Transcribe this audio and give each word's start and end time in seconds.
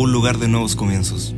un 0.00 0.12
lugar 0.12 0.38
de 0.38 0.48
nuevos 0.48 0.74
comienzos. 0.74 1.34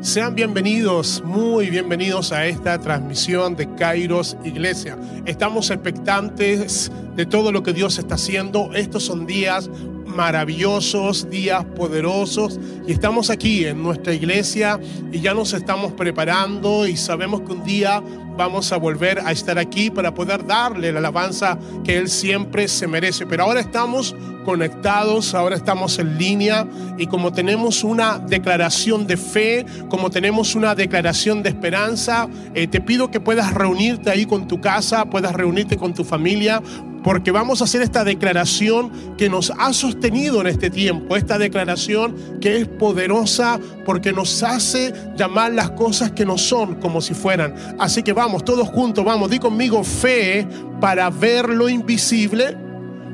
Sean 0.00 0.34
bienvenidos, 0.34 1.22
muy 1.26 1.68
bienvenidos 1.68 2.32
a 2.32 2.46
esta 2.46 2.78
transmisión 2.80 3.54
de 3.54 3.74
Kairos 3.74 4.38
Iglesia. 4.44 4.96
Estamos 5.26 5.70
expectantes 5.70 6.90
de 7.14 7.26
todo 7.26 7.52
lo 7.52 7.62
que 7.62 7.74
Dios 7.74 7.98
está 7.98 8.14
haciendo. 8.14 8.72
Estos 8.72 9.02
son 9.04 9.26
días 9.26 9.68
maravillosos, 10.06 11.28
días 11.28 11.66
poderosos 11.76 12.58
y 12.86 12.92
estamos 12.92 13.28
aquí 13.28 13.66
en 13.66 13.82
nuestra 13.82 14.14
iglesia 14.14 14.80
y 15.12 15.20
ya 15.20 15.34
nos 15.34 15.52
estamos 15.52 15.92
preparando 15.92 16.86
y 16.86 16.96
sabemos 16.96 17.42
que 17.42 17.52
un 17.52 17.62
día 17.64 18.02
vamos 18.38 18.72
a 18.72 18.78
volver 18.78 19.18
a 19.18 19.32
estar 19.32 19.58
aquí 19.58 19.90
para 19.90 20.14
poder 20.14 20.46
darle 20.46 20.92
la 20.92 21.00
alabanza 21.00 21.58
que 21.84 21.98
Él 21.98 22.08
siempre 22.08 22.68
se 22.68 22.86
merece. 22.86 23.26
Pero 23.26 23.42
ahora 23.44 23.60
estamos 23.60 24.16
conectados, 24.48 25.34
ahora 25.34 25.56
estamos 25.56 25.98
en 25.98 26.16
línea 26.16 26.66
y 26.96 27.06
como 27.06 27.34
tenemos 27.34 27.84
una 27.84 28.18
declaración 28.18 29.06
de 29.06 29.18
fe, 29.18 29.66
como 29.90 30.08
tenemos 30.08 30.54
una 30.54 30.74
declaración 30.74 31.42
de 31.42 31.50
esperanza, 31.50 32.30
eh, 32.54 32.66
te 32.66 32.80
pido 32.80 33.10
que 33.10 33.20
puedas 33.20 33.52
reunirte 33.52 34.08
ahí 34.08 34.24
con 34.24 34.48
tu 34.48 34.58
casa, 34.58 35.04
puedas 35.04 35.34
reunirte 35.34 35.76
con 35.76 35.92
tu 35.92 36.02
familia, 36.02 36.62
porque 37.04 37.30
vamos 37.30 37.60
a 37.60 37.64
hacer 37.64 37.82
esta 37.82 38.04
declaración 38.04 38.90
que 39.18 39.28
nos 39.28 39.52
ha 39.58 39.74
sostenido 39.74 40.40
en 40.40 40.46
este 40.46 40.70
tiempo, 40.70 41.14
esta 41.14 41.36
declaración 41.36 42.16
que 42.40 42.56
es 42.56 42.68
poderosa 42.68 43.60
porque 43.84 44.14
nos 44.14 44.42
hace 44.42 44.94
llamar 45.14 45.52
las 45.52 45.72
cosas 45.72 46.12
que 46.12 46.24
no 46.24 46.38
son 46.38 46.76
como 46.76 47.02
si 47.02 47.12
fueran. 47.12 47.54
Así 47.78 48.02
que 48.02 48.14
vamos, 48.14 48.46
todos 48.46 48.66
juntos, 48.66 49.04
vamos, 49.04 49.30
di 49.30 49.38
conmigo 49.38 49.84
fe 49.84 50.46
para 50.80 51.10
ver 51.10 51.50
lo 51.50 51.68
invisible. 51.68 52.67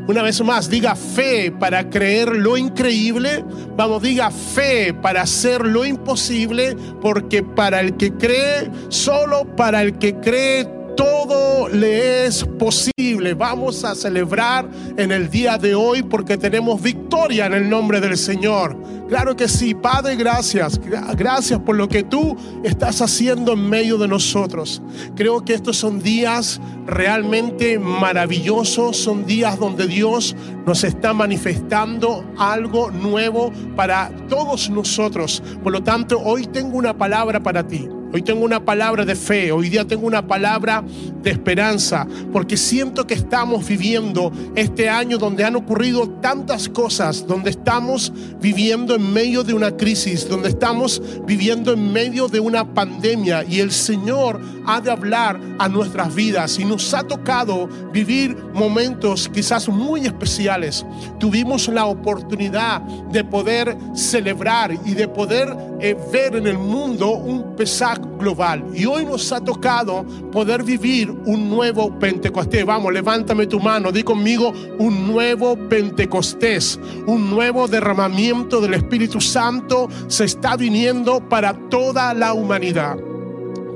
Una 0.06 0.22
vez 0.22 0.42
más, 0.42 0.68
diga 0.68 0.94
fe 0.96 1.50
para 1.50 1.88
creer 1.88 2.36
lo 2.36 2.58
increíble. 2.58 3.42
Vamos, 3.74 4.02
diga 4.02 4.30
fe 4.30 4.92
para 4.92 5.22
hacer 5.22 5.64
lo 5.64 5.86
imposible, 5.86 6.76
porque 7.00 7.42
para 7.42 7.80
el 7.80 7.96
que 7.96 8.12
cree, 8.12 8.70
solo 8.90 9.56
para 9.56 9.80
el 9.80 9.98
que 9.98 10.16
cree, 10.16 10.68
todo 10.96 11.68
le 11.68 12.26
es 12.26 12.44
posible. 12.58 13.34
Vamos 13.34 13.84
a 13.84 13.94
celebrar 13.94 14.68
en 14.96 15.12
el 15.12 15.30
día 15.30 15.58
de 15.58 15.74
hoy 15.74 16.02
porque 16.02 16.36
tenemos 16.36 16.80
victoria 16.80 17.46
en 17.46 17.54
el 17.54 17.68
nombre 17.68 18.00
del 18.00 18.16
Señor. 18.16 18.76
Claro 19.08 19.36
que 19.36 19.48
sí, 19.48 19.74
Padre, 19.74 20.16
gracias. 20.16 20.80
Gracias 21.16 21.60
por 21.60 21.76
lo 21.76 21.88
que 21.88 22.02
tú 22.02 22.36
estás 22.64 23.02
haciendo 23.02 23.52
en 23.52 23.68
medio 23.68 23.98
de 23.98 24.08
nosotros. 24.08 24.82
Creo 25.14 25.44
que 25.44 25.54
estos 25.54 25.76
son 25.76 26.00
días 26.00 26.60
realmente 26.86 27.78
maravillosos, 27.78 28.96
son 28.96 29.26
días 29.26 29.58
donde 29.58 29.86
Dios 29.86 30.34
nos 30.66 30.84
está 30.84 31.12
manifestando 31.12 32.24
algo 32.38 32.90
nuevo 32.90 33.52
para 33.76 34.10
todos 34.28 34.70
nosotros. 34.70 35.42
Por 35.62 35.72
lo 35.72 35.82
tanto, 35.82 36.20
hoy 36.20 36.46
tengo 36.46 36.78
una 36.78 36.96
palabra 36.96 37.40
para 37.40 37.66
ti. 37.66 37.88
Hoy 38.14 38.22
tengo 38.22 38.44
una 38.44 38.64
palabra 38.64 39.04
de 39.04 39.16
fe, 39.16 39.50
hoy 39.50 39.68
día 39.68 39.84
tengo 39.84 40.06
una 40.06 40.24
palabra 40.24 40.84
de 41.20 41.30
esperanza, 41.32 42.06
porque 42.32 42.56
siento 42.56 43.08
que 43.08 43.14
estamos 43.14 43.66
viviendo 43.66 44.30
este 44.54 44.88
año 44.88 45.18
donde 45.18 45.42
han 45.42 45.56
ocurrido 45.56 46.08
tantas 46.20 46.68
cosas, 46.68 47.26
donde 47.26 47.50
estamos 47.50 48.12
viviendo 48.40 48.94
en 48.94 49.12
medio 49.12 49.42
de 49.42 49.52
una 49.52 49.76
crisis, 49.76 50.28
donde 50.28 50.50
estamos 50.50 51.02
viviendo 51.26 51.72
en 51.72 51.92
medio 51.92 52.28
de 52.28 52.38
una 52.38 52.72
pandemia 52.72 53.42
y 53.42 53.58
el 53.58 53.72
Señor 53.72 54.40
ha 54.64 54.80
de 54.80 54.92
hablar 54.92 55.40
a 55.58 55.68
nuestras 55.68 56.14
vidas 56.14 56.60
y 56.60 56.64
nos 56.64 56.94
ha 56.94 57.02
tocado 57.02 57.68
vivir 57.92 58.36
momentos 58.54 59.28
quizás 59.28 59.68
muy 59.68 60.06
especiales. 60.06 60.86
Tuvimos 61.18 61.66
la 61.66 61.86
oportunidad 61.86 62.80
de 62.80 63.24
poder 63.24 63.76
celebrar 63.92 64.72
y 64.84 64.94
de 64.94 65.08
poder 65.08 65.48
eh, 65.80 65.96
ver 66.12 66.36
en 66.36 66.46
el 66.46 66.58
mundo 66.58 67.10
un 67.10 67.56
pesaje 67.56 68.03
global. 68.18 68.64
Y 68.74 68.86
hoy 68.86 69.04
nos 69.04 69.32
ha 69.32 69.40
tocado 69.40 70.04
poder 70.30 70.62
vivir 70.62 71.10
un 71.10 71.50
nuevo 71.50 71.98
Pentecostés. 71.98 72.64
Vamos, 72.64 72.92
levántame 72.92 73.46
tu 73.46 73.60
mano, 73.60 73.90
di 73.92 74.02
conmigo 74.02 74.52
un 74.78 75.06
nuevo 75.06 75.56
Pentecostés, 75.68 76.78
un 77.06 77.30
nuevo 77.30 77.68
derramamiento 77.68 78.60
del 78.60 78.74
Espíritu 78.74 79.20
Santo 79.20 79.88
se 80.06 80.24
está 80.24 80.56
viniendo 80.56 81.28
para 81.28 81.54
toda 81.68 82.14
la 82.14 82.34
humanidad. 82.34 82.96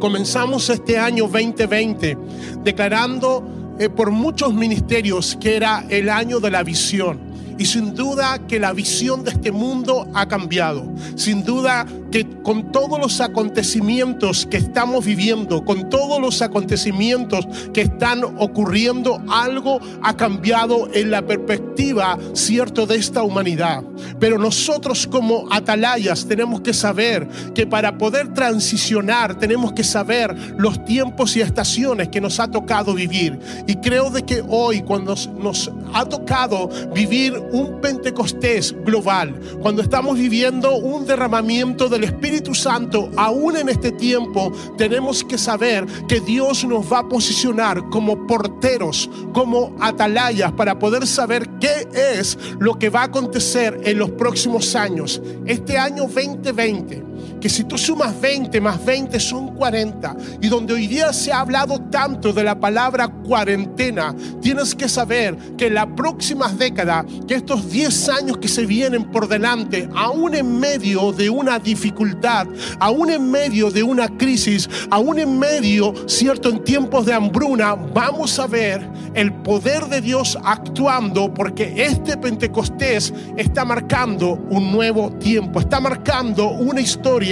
Comenzamos 0.00 0.70
este 0.70 0.96
año 0.96 1.24
2020 1.24 2.16
declarando 2.62 3.76
eh, 3.78 3.88
por 3.88 4.10
muchos 4.10 4.54
ministerios 4.54 5.36
que 5.40 5.56
era 5.56 5.84
el 5.88 6.08
año 6.08 6.40
de 6.40 6.50
la 6.50 6.62
visión. 6.62 7.28
Y 7.58 7.66
sin 7.66 7.94
duda 7.94 8.46
que 8.46 8.60
la 8.60 8.72
visión 8.72 9.24
de 9.24 9.32
este 9.32 9.50
mundo 9.50 10.06
ha 10.14 10.28
cambiado. 10.28 10.84
Sin 11.16 11.44
duda 11.44 11.86
que 12.10 12.26
con 12.42 12.72
todos 12.72 12.98
los 12.98 13.20
acontecimientos 13.20 14.46
que 14.46 14.56
estamos 14.56 15.04
viviendo, 15.04 15.64
con 15.64 15.88
todos 15.90 16.20
los 16.20 16.42
acontecimientos 16.42 17.46
que 17.72 17.82
están 17.82 18.24
ocurriendo, 18.24 19.22
algo 19.28 19.80
ha 20.02 20.16
cambiado 20.16 20.88
en 20.92 21.10
la 21.10 21.22
perspectiva, 21.22 22.18
cierto, 22.32 22.86
de 22.86 22.96
esta 22.96 23.22
humanidad. 23.22 23.82
Pero 24.18 24.38
nosotros 24.38 25.06
como 25.06 25.46
atalayas 25.50 26.26
tenemos 26.26 26.60
que 26.60 26.72
saber 26.72 27.28
que 27.54 27.66
para 27.66 27.98
poder 27.98 28.32
transicionar 28.32 29.38
tenemos 29.38 29.72
que 29.72 29.84
saber 29.84 30.34
los 30.56 30.84
tiempos 30.84 31.36
y 31.36 31.40
estaciones 31.40 32.08
que 32.08 32.20
nos 32.20 32.40
ha 32.40 32.50
tocado 32.50 32.94
vivir. 32.94 33.38
Y 33.66 33.76
creo 33.76 34.10
de 34.10 34.22
que 34.22 34.42
hoy 34.48 34.82
cuando 34.82 35.14
nos 35.38 35.70
ha 35.94 36.04
tocado 36.04 36.68
vivir 36.94 37.34
un 37.52 37.80
Pentecostés 37.80 38.74
global, 38.84 39.38
cuando 39.60 39.82
estamos 39.82 40.18
viviendo 40.18 40.76
un 40.76 41.06
derramamiento 41.06 41.88
de 41.88 41.97
el 41.98 42.04
Espíritu 42.04 42.54
Santo, 42.54 43.10
aún 43.16 43.56
en 43.56 43.68
este 43.68 43.92
tiempo, 43.92 44.52
tenemos 44.76 45.24
que 45.24 45.36
saber 45.36 45.86
que 46.06 46.20
Dios 46.20 46.64
nos 46.64 46.90
va 46.90 47.00
a 47.00 47.08
posicionar 47.08 47.88
como 47.90 48.26
porteros, 48.26 49.10
como 49.32 49.76
atalayas, 49.80 50.52
para 50.52 50.78
poder 50.78 51.06
saber 51.06 51.48
qué 51.60 51.88
es 51.92 52.38
lo 52.58 52.78
que 52.78 52.88
va 52.88 53.02
a 53.02 53.04
acontecer 53.04 53.80
en 53.84 53.98
los 53.98 54.10
próximos 54.10 54.74
años. 54.74 55.20
Este 55.44 55.76
año 55.76 56.04
2020 56.04 57.17
que 57.40 57.48
si 57.48 57.64
tú 57.64 57.78
sumas 57.78 58.18
20 58.20 58.60
más 58.60 58.84
20 58.84 59.18
son 59.20 59.54
40, 59.54 60.16
y 60.40 60.48
donde 60.48 60.74
hoy 60.74 60.86
día 60.86 61.12
se 61.12 61.32
ha 61.32 61.40
hablado 61.40 61.80
tanto 61.90 62.32
de 62.32 62.44
la 62.44 62.58
palabra 62.58 63.08
cuarentena, 63.08 64.14
tienes 64.40 64.74
que 64.74 64.88
saber 64.88 65.36
que 65.56 65.66
en 65.66 65.74
las 65.74 65.86
próximas 65.88 66.58
décadas, 66.58 67.04
que 67.26 67.34
estos 67.34 67.70
10 67.70 68.08
años 68.08 68.38
que 68.38 68.48
se 68.48 68.66
vienen 68.66 69.04
por 69.04 69.28
delante, 69.28 69.88
aún 69.94 70.34
en 70.34 70.58
medio 70.58 71.12
de 71.12 71.30
una 71.30 71.58
dificultad, 71.58 72.46
aún 72.78 73.10
en 73.10 73.30
medio 73.30 73.70
de 73.70 73.82
una 73.82 74.08
crisis, 74.08 74.68
aún 74.90 75.18
en 75.18 75.38
medio, 75.38 75.94
cierto, 76.06 76.48
en 76.48 76.64
tiempos 76.64 77.06
de 77.06 77.14
hambruna, 77.14 77.74
vamos 77.74 78.38
a 78.38 78.46
ver 78.46 78.88
el 79.14 79.32
poder 79.32 79.86
de 79.86 80.00
Dios 80.00 80.38
actuando 80.44 81.32
porque 81.32 81.74
este 81.76 82.16
Pentecostés 82.16 83.12
está 83.36 83.64
marcando 83.64 84.32
un 84.50 84.70
nuevo 84.70 85.10
tiempo, 85.12 85.60
está 85.60 85.80
marcando 85.80 86.50
una 86.50 86.80
historia 86.80 87.27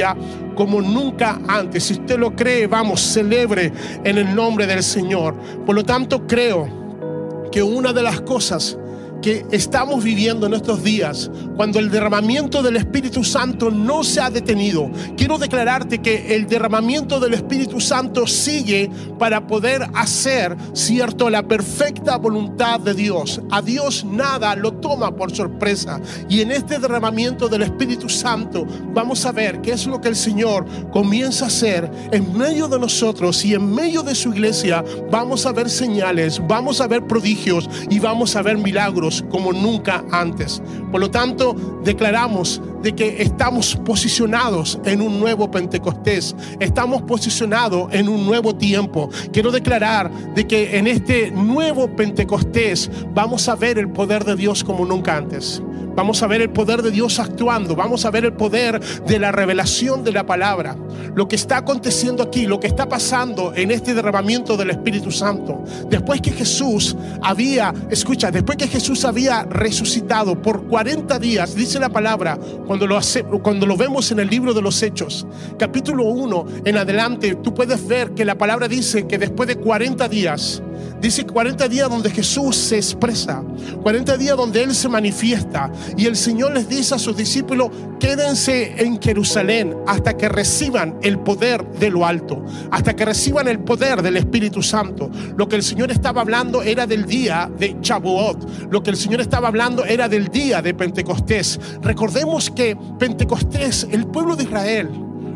como 0.55 0.81
nunca 0.81 1.41
antes. 1.47 1.85
Si 1.85 1.95
usted 1.95 2.19
lo 2.19 2.35
cree, 2.35 2.67
vamos, 2.67 3.01
celebre 3.01 3.73
en 4.05 4.19
el 4.19 4.35
nombre 4.35 4.67
del 4.67 4.83
Señor. 4.83 5.35
Por 5.65 5.75
lo 5.75 5.85
tanto, 5.85 6.27
creo 6.27 7.49
que 7.53 7.63
una 7.63 7.93
de 7.93 8.03
las 8.03 8.21
cosas 8.21 8.79
que 9.27 9.45
estamos 9.51 10.05
viviendo 10.05 10.47
en 10.47 10.55
estos 10.55 10.85
días, 10.85 11.33
cuando 11.57 11.81
el 11.81 11.91
derramamiento 11.91 12.63
del 12.63 12.77
Espíritu 12.77 13.25
Santo 13.25 13.73
no 13.73 14.05
se 14.05 14.21
ha 14.21 14.31
detenido, 14.31 14.89
quiero 15.17 15.37
declararte 15.37 15.99
que 15.99 16.37
el 16.37 16.47
derramamiento 16.47 17.19
del 17.19 17.35
Espíritu 17.35 17.81
Santo 17.81 18.29
sigue 18.29 18.89
para 19.19 19.49
poder 19.49 19.85
hacer, 19.95 20.57
cierto, 20.75 21.29
la 21.29 21.43
perfecta 21.43 22.19
voluntad 22.19 22.79
de 22.79 22.95
Dios. 22.95 23.41
A 23.51 23.63
Dios 23.63 24.05
nada 24.05 24.55
lo 24.55 24.75
toma 24.75 25.17
por 25.17 25.35
sorpresa. 25.35 26.01
Y 26.29 26.43
en 26.43 26.53
este 26.53 26.79
derramamiento 26.79 27.49
del 27.49 27.63
Espíritu 27.63 28.09
Santo 28.09 28.65
vamos 28.95 29.27
a 29.27 29.33
ver 29.33 29.61
qué 29.61 29.73
es 29.73 29.89
lo 29.89 30.01
que 30.01 30.07
el 30.07 30.15
Señor 30.15 30.67
comienza 30.93 31.47
a 31.47 31.49
hacer 31.49 31.91
en 32.13 32.33
medio 32.39 32.69
de 32.69 32.79
nosotros 32.79 33.45
y 33.45 33.55
en 33.55 33.75
medio 33.75 34.05
de 34.05 34.15
su 34.15 34.33
iglesia. 34.33 34.85
Vamos 35.11 35.47
a 35.47 35.53
ver 35.53 35.69
señales, 35.69 36.41
vamos 36.47 36.81
a 36.81 36.87
ver 36.87 37.09
prodigios 37.09 37.69
y 37.91 37.99
vamos 37.99 38.37
a 38.37 38.43
ver 38.43 38.57
milagros 38.57 39.16
como 39.31 39.53
nunca 39.53 40.05
antes. 40.11 40.63
Por 40.91 41.01
lo 41.01 41.11
tanto, 41.11 41.55
declaramos 41.85 42.61
de 42.83 42.95
que 42.95 43.23
estamos 43.23 43.77
posicionados 43.77 44.79
en 44.85 45.01
un 45.01 45.19
nuevo 45.19 45.51
Pentecostés, 45.51 46.35
estamos 46.61 47.03
posicionados 47.03 47.93
en 47.93 48.09
un 48.09 48.27
nuevo 48.27 48.55
tiempo. 48.55 49.11
Quiero 49.33 49.51
declarar 49.51 50.11
de 50.35 50.47
que 50.47 50.79
en 50.79 50.87
este 50.87 51.31
nuevo 51.31 51.95
Pentecostés 51.97 52.91
vamos 53.15 53.49
a 53.49 53.57
ver 53.57 53.79
el 53.79 53.91
poder 53.91 54.25
de 54.25 54.37
Dios 54.37 54.63
como 54.63 54.85
nunca 54.85 55.17
antes. 55.17 55.63
Vamos 55.97 56.23
a 56.23 56.27
ver 56.27 56.43
el 56.43 56.51
poder 56.51 56.83
de 56.83 56.91
Dios 56.91 57.19
actuando. 57.19 57.75
Vamos 57.75 58.05
a 58.05 58.11
ver 58.11 58.27
el 58.27 58.35
poder 58.35 58.79
de 59.07 59.19
la 59.19 59.33
revelación 59.33 60.05
de 60.05 60.13
la 60.13 60.27
palabra. 60.27 60.77
Lo 61.15 61.27
que 61.27 61.37
está 61.37 61.57
aconteciendo 61.57 62.23
aquí, 62.23 62.47
lo 62.47 62.61
que 62.61 62.67
está 62.67 62.87
pasando 62.87 63.55
en 63.55 63.71
este 63.71 63.95
derramamiento 63.95 64.59
del 64.59 64.71
Espíritu 64.71 65.11
Santo. 65.11 65.65
Después 65.89 66.21
que 66.21 66.33
Jesús 66.33 66.95
había, 67.23 67.73
escucha, 67.91 68.31
después 68.31 68.59
que 68.59 68.69
Jesús 68.69 69.07
había 69.07 69.45
resucitado 69.45 70.43
por 70.43 70.67
40 70.67 71.19
días, 71.19 71.55
dice 71.55 71.81
la 71.81 71.89
palabra, 71.89 72.39
cuando 72.67 72.87
lo, 72.87 72.99
hace, 72.99 73.25
cuando 73.25 73.65
lo 73.65 73.79
vemos 73.79 74.13
en 74.13 74.21
el 74.21 74.29
libro 74.29 74.53
de 74.53 74.61
los 74.61 74.83
Hechos, 74.83 75.27
capítulo 75.59 76.05
1 76.05 76.47
en 76.67 76.77
adelante, 76.77 77.37
tú 77.37 77.55
puedes 77.55 77.87
ver 77.89 78.11
que 78.11 78.27
la 78.27 78.37
palabra 78.37 78.69
dice 78.69 79.07
que 79.07 79.17
después 79.17 79.49
de 79.49 79.57
40 79.57 80.09
días, 80.09 80.63
Dice 81.01 81.25
40 81.25 81.69
días 81.69 81.89
donde 81.89 82.11
Jesús 82.11 82.57
se 82.57 82.77
expresa, 82.77 83.43
40 83.83 84.17
días 84.17 84.37
donde 84.37 84.63
Él 84.63 84.75
se 84.75 84.89
manifiesta. 84.89 85.71
Y 85.97 86.07
el 86.07 86.17
Señor 86.17 86.55
les 86.55 86.69
dice 86.69 86.95
a 86.95 86.99
sus 86.99 87.17
discípulos, 87.17 87.71
quédense 88.01 88.75
en 88.83 89.01
Jerusalén 89.01 89.75
hasta 89.87 90.17
que 90.17 90.29
reciban 90.29 90.99
el 91.03 91.19
poder 91.19 91.67
de 91.73 91.91
lo 91.91 92.07
alto, 92.07 92.45
hasta 92.71 92.97
que 92.97 93.05
reciban 93.05 93.49
el 93.49 93.61
poder 93.61 94.03
del 94.03 94.17
Espíritu 94.17 94.63
Santo. 94.63 95.11
Lo 95.37 95.49
que 95.49 95.57
el 95.57 95.63
Señor 95.63 95.91
estaba 95.91 96.23
hablando 96.23 96.63
era 96.63 96.87
del 96.87 97.05
día 97.05 97.51
de 97.59 97.77
Chabuot, 97.81 98.71
lo 98.71 98.83
que 98.83 98.91
el 98.91 98.97
Señor 98.97 99.21
estaba 99.21 99.49
hablando 99.49 99.85
era 99.85 100.09
del 100.09 100.29
día 100.29 100.63
de 100.63 100.75
Pentecostés. 100.75 101.61
Recordemos 101.83 102.51
que 102.51 102.77
Pentecostés, 102.99 103.87
el 103.91 104.07
pueblo 104.07 104.37
de 104.37 104.45
Israel, 104.45 104.91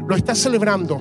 lo 0.08 0.16
está 0.16 0.34
celebrando 0.34 1.00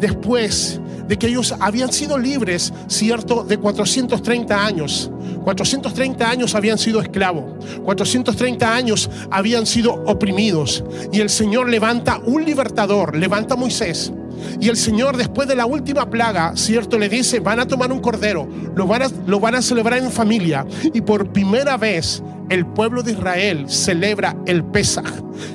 después 0.00 0.80
de 1.06 1.18
que 1.18 1.26
ellos 1.26 1.54
habían 1.58 1.92
sido 1.92 2.16
libres, 2.16 2.72
cierto, 2.86 3.42
de 3.42 3.58
430 3.58 4.64
años. 4.64 5.10
430 5.42 6.30
años 6.30 6.54
habían 6.54 6.78
sido 6.78 7.00
esclavos, 7.00 7.44
430 7.84 8.74
años 8.74 9.10
habían 9.30 9.66
sido 9.66 9.94
oprimidos. 10.06 10.84
Y 11.12 11.20
el 11.20 11.30
Señor 11.30 11.68
levanta 11.68 12.20
un 12.24 12.44
libertador, 12.44 13.16
levanta 13.16 13.54
a 13.54 13.56
Moisés. 13.56 14.12
Y 14.60 14.68
el 14.68 14.76
Señor 14.76 15.16
después 15.16 15.48
de 15.48 15.56
la 15.56 15.66
última 15.66 16.08
plaga, 16.08 16.52
cierto, 16.56 16.98
le 16.98 17.08
dice, 17.08 17.40
van 17.40 17.60
a 17.60 17.66
tomar 17.66 17.92
un 17.92 18.00
cordero, 18.00 18.48
lo 18.74 18.86
van 18.86 19.54
a, 19.54 19.62
celebrar 19.62 19.98
en 19.98 20.10
familia. 20.10 20.66
Y 20.92 21.00
por 21.00 21.32
primera 21.32 21.76
vez 21.76 22.22
el 22.48 22.66
pueblo 22.66 23.02
de 23.02 23.12
Israel 23.12 23.66
celebra 23.68 24.36
el 24.46 24.64
Pesaj. 24.64 25.06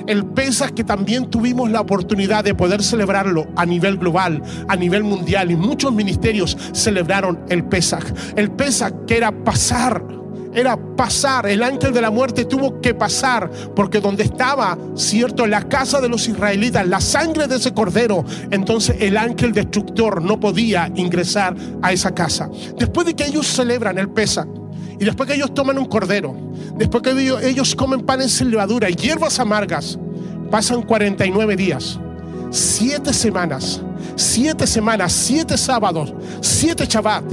El 0.06 0.24
Pesaj 0.24 0.70
que 0.70 0.84
también 0.84 1.28
tuvimos 1.30 1.70
la 1.70 1.80
oportunidad 1.80 2.42
de 2.42 2.54
poder 2.54 2.82
celebrarlo 2.82 3.46
a 3.56 3.66
nivel 3.66 3.98
global, 3.98 4.42
a 4.68 4.76
nivel 4.76 5.04
mundial. 5.04 5.50
Y 5.50 5.56
muchos 5.56 5.92
ministerios 5.92 6.56
celebraron 6.72 7.40
el 7.48 7.64
Pesaj. 7.64 8.04
El 8.36 8.50
Pesaj 8.50 8.92
que 9.06 9.16
era 9.18 9.32
pasar 9.44 10.15
era 10.56 10.76
pasar. 10.96 11.46
El 11.46 11.62
ángel 11.62 11.92
de 11.92 12.00
la 12.00 12.10
muerte 12.10 12.46
tuvo 12.46 12.80
que 12.80 12.94
pasar 12.94 13.50
porque 13.76 14.00
donde 14.00 14.24
estaba, 14.24 14.76
cierto, 14.94 15.46
la 15.46 15.68
casa 15.68 16.00
de 16.00 16.08
los 16.08 16.26
israelitas, 16.26 16.88
la 16.88 17.00
sangre 17.00 17.46
de 17.46 17.56
ese 17.56 17.74
cordero, 17.74 18.24
entonces 18.50 18.96
el 19.00 19.16
ángel 19.16 19.52
destructor 19.52 20.22
no 20.22 20.40
podía 20.40 20.90
ingresar 20.96 21.54
a 21.82 21.92
esa 21.92 22.14
casa. 22.14 22.48
Después 22.78 23.06
de 23.06 23.14
que 23.14 23.26
ellos 23.26 23.46
celebran 23.46 23.98
el 23.98 24.08
Pesach, 24.08 24.48
y 24.98 25.04
después 25.04 25.28
que 25.28 25.34
ellos 25.34 25.52
toman 25.52 25.78
un 25.78 25.84
cordero, 25.84 26.34
después 26.76 27.02
que 27.02 27.10
ellos, 27.48 27.74
comen 27.74 28.00
panes 28.00 28.32
sin 28.32 28.50
levadura 28.50 28.88
y 28.88 28.94
hierbas 28.94 29.38
amargas, 29.38 29.98
pasan 30.50 30.82
49 30.82 31.54
días, 31.54 32.00
7 32.50 33.12
semanas, 33.12 33.82
7 34.14 34.66
semanas, 34.66 35.12
7 35.12 35.58
sábados, 35.58 36.14
7 36.40 36.86
Shabbat. 36.88 37.24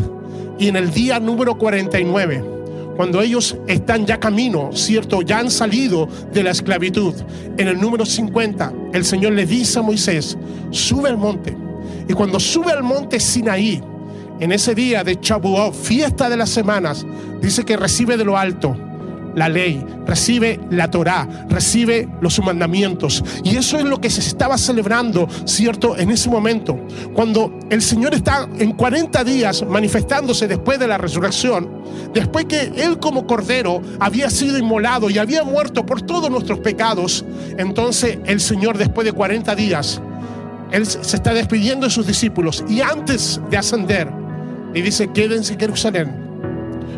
Y 0.60 0.68
en 0.68 0.76
el 0.76 0.92
día 0.92 1.20
número 1.20 1.58
49, 1.58 2.63
cuando 2.96 3.22
ellos 3.22 3.58
están 3.68 4.06
ya 4.06 4.20
camino, 4.20 4.70
¿cierto? 4.74 5.22
Ya 5.22 5.40
han 5.40 5.50
salido 5.50 6.08
de 6.32 6.44
la 6.44 6.52
esclavitud. 6.52 7.14
En 7.58 7.68
el 7.68 7.80
número 7.80 8.06
50, 8.06 8.74
el 8.94 9.06
Señor 9.06 9.34
le 9.34 9.46
dice 9.46 9.80
a 9.80 9.82
Moisés, 9.82 10.38
sube 10.72 11.10
al 11.10 11.18
monte. 11.18 11.56
Y 12.08 12.14
cuando 12.14 12.40
sube 12.40 12.72
al 12.72 12.84
monte 12.84 13.20
Sinaí, 13.20 13.82
en 14.40 14.52
ese 14.52 14.76
día 14.76 15.04
de 15.04 15.20
Chabuot, 15.20 15.74
fiesta 15.74 16.30
de 16.30 16.38
las 16.38 16.50
semanas, 16.50 17.06
dice 17.42 17.64
que 17.64 17.78
recibe 17.78 18.18
de 18.18 18.26
lo 18.26 18.38
alto 18.38 18.76
la 19.36 19.50
ley, 19.50 19.84
recibe 20.06 20.60
la 20.70 20.90
Torá, 20.90 21.28
recibe 21.50 22.08
los 22.22 22.40
mandamientos. 22.44 23.24
Y 23.44 23.56
eso 23.56 23.78
es 23.78 23.86
lo 23.86 24.00
que 24.00 24.10
se 24.10 24.22
estaba 24.22 24.58
celebrando, 24.58 25.28
¿cierto? 25.46 25.98
En 25.98 26.12
ese 26.12 26.30
momento, 26.30 26.80
cuando 27.14 27.60
el 27.70 27.82
Señor 27.82 28.14
está 28.14 28.48
en 28.60 28.74
40 28.74 29.24
días 29.24 29.66
manifestándose 29.68 30.48
después 30.48 30.80
de 30.80 30.88
la 30.88 30.98
resurrección, 30.98 31.70
después 32.14 32.46
que 32.46 32.72
Él 32.76 33.00
como 33.00 33.26
Cordero 33.26 33.82
había 34.00 34.30
sido 34.30 34.58
inmolado 34.58 35.10
y 35.10 35.18
había 35.18 35.44
muerto 35.44 35.86
por 35.86 36.02
todos 36.02 36.30
nuestros 36.30 36.60
pecados, 36.60 37.26
entonces 37.58 38.20
el 38.26 38.40
Señor 38.40 38.78
después 38.78 39.06
de 39.06 39.14
40 39.14 39.56
días, 39.56 40.02
Él 40.72 40.86
se 40.86 41.16
está 41.16 41.34
despidiendo 41.34 41.86
de 41.86 41.92
sus 41.92 42.08
discípulos 42.08 42.64
y 42.68 42.82
antes 42.82 43.40
de 43.50 43.58
ascender, 43.58 44.10
y 44.74 44.82
dice, 44.82 45.12
quédense 45.14 45.54
en 45.54 45.60
Jerusalén, 45.60 46.16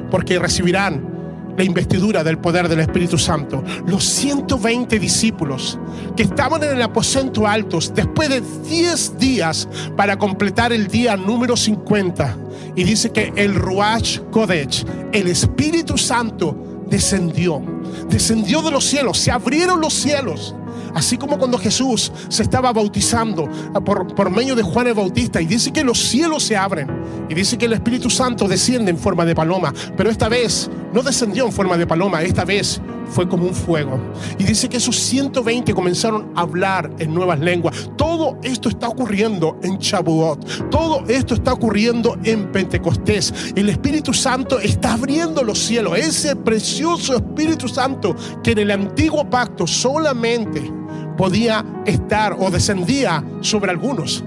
porque 0.10 0.40
recibirán 0.40 1.15
la 1.58 1.64
investidura 1.64 2.24
del 2.24 2.38
poder 2.38 2.68
del 2.68 2.82
Espíritu 2.82 3.18
Santo. 3.18 3.64
Los 3.88 4.04
120 4.04 5.00
discípulos 5.00 5.80
que 6.16 6.24
estaban 6.24 6.64
en 6.64 6.72
el 6.72 6.82
aposento 6.82 7.48
altos 7.48 7.94
después 7.94 8.30
de 8.30 8.42
10 8.42 9.18
días 9.18 9.68
para 9.96 10.18
completar 10.18 10.74
el 10.74 10.88
día 10.88 11.18
número 11.18 11.56
50. 11.56 12.38
Y 12.76 12.84
dice 12.84 13.12
que 13.12 13.32
el 13.36 13.56
Ruach 13.56 14.20
Kodesh, 14.32 14.86
el 15.12 15.28
Espíritu 15.28 15.98
Santo, 15.98 16.84
descendió. 16.88 17.62
Descendió 18.10 18.62
de 18.62 18.72
los 18.72 18.86
cielos, 18.86 19.18
se 19.18 19.32
abrieron 19.32 19.80
los 19.80 19.94
cielos 19.94 20.56
Así 20.96 21.18
como 21.18 21.38
cuando 21.38 21.58
Jesús 21.58 22.12
se 22.30 22.42
estaba 22.42 22.74
bautizando 22.74 23.48
por, 23.84 24.08
por 24.16 24.32
medio 24.32 24.56
de 24.56 24.64
Juan 24.64 24.88
el 24.88 24.94
Bautista 24.94 25.42
y 25.42 25.46
dice 25.46 25.72
que 25.72 25.84
los 25.84 26.00
cielos 26.00 26.44
se 26.44 26.58
abren 26.58 26.90
y 27.30 27.34
dice 27.34 27.58
que 27.58 27.66
el 27.66 27.74
Espíritu 27.74 28.10
Santo 28.10 28.48
desciende 28.48 28.92
en 28.92 28.98
forma 28.98 29.26
de 29.26 29.36
paloma, 29.36 29.74
pero 29.98 30.10
esta 30.10 30.30
vez 30.30 30.70
no 30.94 31.04
descendió 31.04 31.46
en 31.46 31.52
forma 31.52 31.78
de 31.78 31.86
paloma, 31.86 32.22
esta 32.22 32.46
vez 32.46 32.82
fue 33.08 33.28
como 33.28 33.46
un 33.46 33.54
fuego. 33.54 34.00
Y 34.40 34.44
dice 34.44 34.70
que 34.70 34.78
esos 34.78 34.96
120 34.96 35.74
comenzaron 35.74 36.32
a 36.36 36.42
hablar 36.42 36.90
en 37.00 37.14
nuevas 37.14 37.40
lenguas. 37.40 37.90
Todo 37.98 38.40
esto 38.44 38.70
está 38.70 38.88
ocurriendo 38.88 39.60
en 39.64 39.78
Chabuot. 39.78 40.70
Todo 40.70 41.04
esto 41.08 41.36
está 41.36 41.54
ocurriendo 41.54 42.18
en 42.24 42.52
Pentecostés. 42.52 43.34
El 43.56 43.70
Espíritu 43.70 44.14
Santo 44.14 44.60
está 44.60 44.94
abriendo 44.94 45.44
los 45.44 45.60
cielos. 45.60 45.98
Ese 45.98 46.36
precioso 46.36 47.16
Espíritu 47.16 47.68
Santo 47.68 48.16
que 48.44 48.52
en 48.52 48.60
el 48.60 48.72
antiguo 48.72 49.30
pacto 49.30 49.68
solamente 49.68 50.72
podía 51.18 51.66
estar 51.86 52.36
o 52.40 52.52
descendía 52.52 53.24
sobre 53.42 53.72
algunos. 53.72 54.24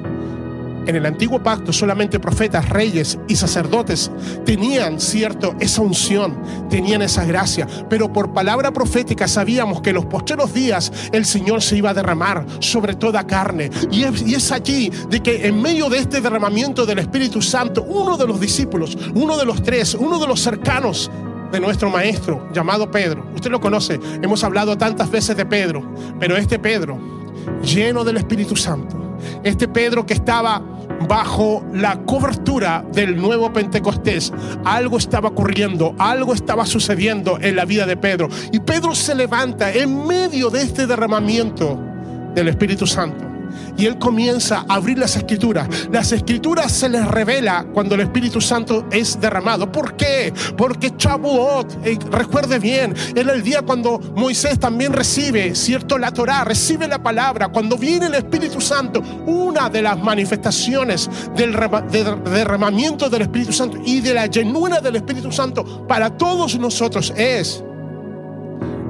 En 0.89 0.97
el 0.97 1.05
antiguo 1.05 1.43
pacto 1.43 1.71
solamente 1.71 2.19
profetas, 2.19 2.67
reyes 2.71 3.19
y 3.29 3.37
sacerdotes 3.37 4.11
tenían 4.47 4.99
cierto 4.99 5.55
esa 5.61 5.83
unción, 5.83 6.43
tenían 6.71 7.03
esa 7.03 7.27
gracia, 7.27 7.67
pero 7.91 8.11
por 8.11 8.33
palabra 8.33 8.73
profética 8.73 9.29
sabíamos 9.29 9.83
que 9.83 9.91
en 9.91 9.97
los 9.97 10.07
postreros 10.07 10.55
días 10.55 10.91
el 11.13 11.27
Señor 11.27 11.61
se 11.61 11.77
iba 11.77 11.91
a 11.91 11.95
derramar 11.95 12.47
sobre 12.61 12.95
toda 12.95 13.27
carne. 13.27 13.69
Y 13.91 14.05
es, 14.05 14.23
y 14.27 14.35
es 14.35 14.51
allí 14.51 14.91
de 15.11 15.23
que 15.23 15.47
en 15.47 15.61
medio 15.61 15.91
de 15.91 15.99
este 15.99 16.23
derramamiento 16.23 16.87
del 16.87 17.01
Espíritu 17.01 17.43
Santo, 17.43 17.83
uno 17.83 18.17
de 18.17 18.27
los 18.27 18.41
discípulos, 18.41 18.97
uno 19.15 19.37
de 19.37 19.45
los 19.45 19.63
tres, 19.63 19.93
uno 19.93 20.19
de 20.19 20.27
los 20.27 20.41
cercanos 20.41 21.11
de 21.51 21.61
nuestro 21.61 21.91
maestro 21.91 22.49
llamado 22.53 22.91
Pedro. 22.91 23.27
Usted 23.35 23.51
lo 23.51 23.61
conoce, 23.61 24.01
hemos 24.23 24.45
hablado 24.45 24.77
tantas 24.77 25.11
veces 25.11 25.37
de 25.37 25.47
Pedro, 25.47 25.83
pero 26.19 26.37
este 26.37 26.59
Pedro, 26.59 26.99
lleno 27.63 28.05
del 28.05 28.17
Espíritu 28.17 28.57
Santo, 28.57 29.17
este 29.43 29.69
Pedro 29.69 30.07
que 30.07 30.15
estaba 30.15 30.63
bajo 31.09 31.65
la 31.73 32.01
cobertura 32.05 32.85
del 32.93 33.17
nuevo 33.17 33.53
Pentecostés, 33.53 34.33
algo 34.65 34.99
estaba 34.99 35.29
ocurriendo, 35.29 35.95
algo 35.99 36.35
estaba 36.35 36.67
sucediendo 36.67 37.39
en 37.41 37.57
la 37.57 37.65
vida 37.65 37.87
de 37.87 37.97
Pedro. 37.97 38.29
Y 38.53 38.61
Pedro 38.61 38.95
se 38.95 39.15
levanta 39.15 39.73
en 39.73 40.07
medio 40.07 40.51
de 40.51 40.63
este 40.63 40.87
derramamiento 40.87 41.79
del 42.35 42.49
Espíritu 42.49 42.87
Santo 42.87 43.28
y 43.77 43.87
él 43.87 43.99
comienza 43.99 44.65
a 44.69 44.75
abrir 44.75 44.99
las 44.99 45.17
escrituras. 45.17 45.69
Las 45.91 46.13
escrituras 46.13 46.73
se 46.73 46.89
les 46.89 47.07
revela 47.07 47.67
cuando 47.73 47.95
el 47.95 48.03
Espíritu 48.03 48.41
Santo 48.41 48.87
es 48.91 49.21
derramado. 49.21 49.71
¿Por 49.71 49.97
qué? 49.97 50.33
Porque 50.57 50.97
Chabuot, 50.97 51.87
eh, 51.87 51.99
recuerde 52.11 52.59
bien, 52.59 52.95
era 53.15 53.33
el 53.33 53.43
día 53.43 53.63
cuando 53.63 53.99
Moisés 54.17 54.59
también 54.59 54.93
recibe, 54.93 55.55
¿cierto? 55.55 55.99
La 55.99 56.13
Torah, 56.13 56.45
recibe 56.45 56.89
la 56.89 57.03
palabra. 57.03 57.49
Cuando 57.49 57.77
viene 57.77 58.07
el 58.07 58.15
Espíritu 58.15 58.61
Santo, 58.61 59.03
una 59.27 59.69
de 59.69 59.83
las 59.83 59.99
manifestaciones 59.99 61.11
del 61.37 61.57
derramamiento 62.25 63.09
del 63.09 63.23
Espíritu 63.23 63.53
Santo 63.53 63.79
y 63.85 64.01
de 64.01 64.15
la 64.15 64.27
llenura 64.27 64.81
del 64.81 64.97
Espíritu 64.97 65.31
Santo 65.33 65.87
para 65.87 66.17
todos 66.17 66.59
nosotros 66.59 67.13
es 67.17 67.63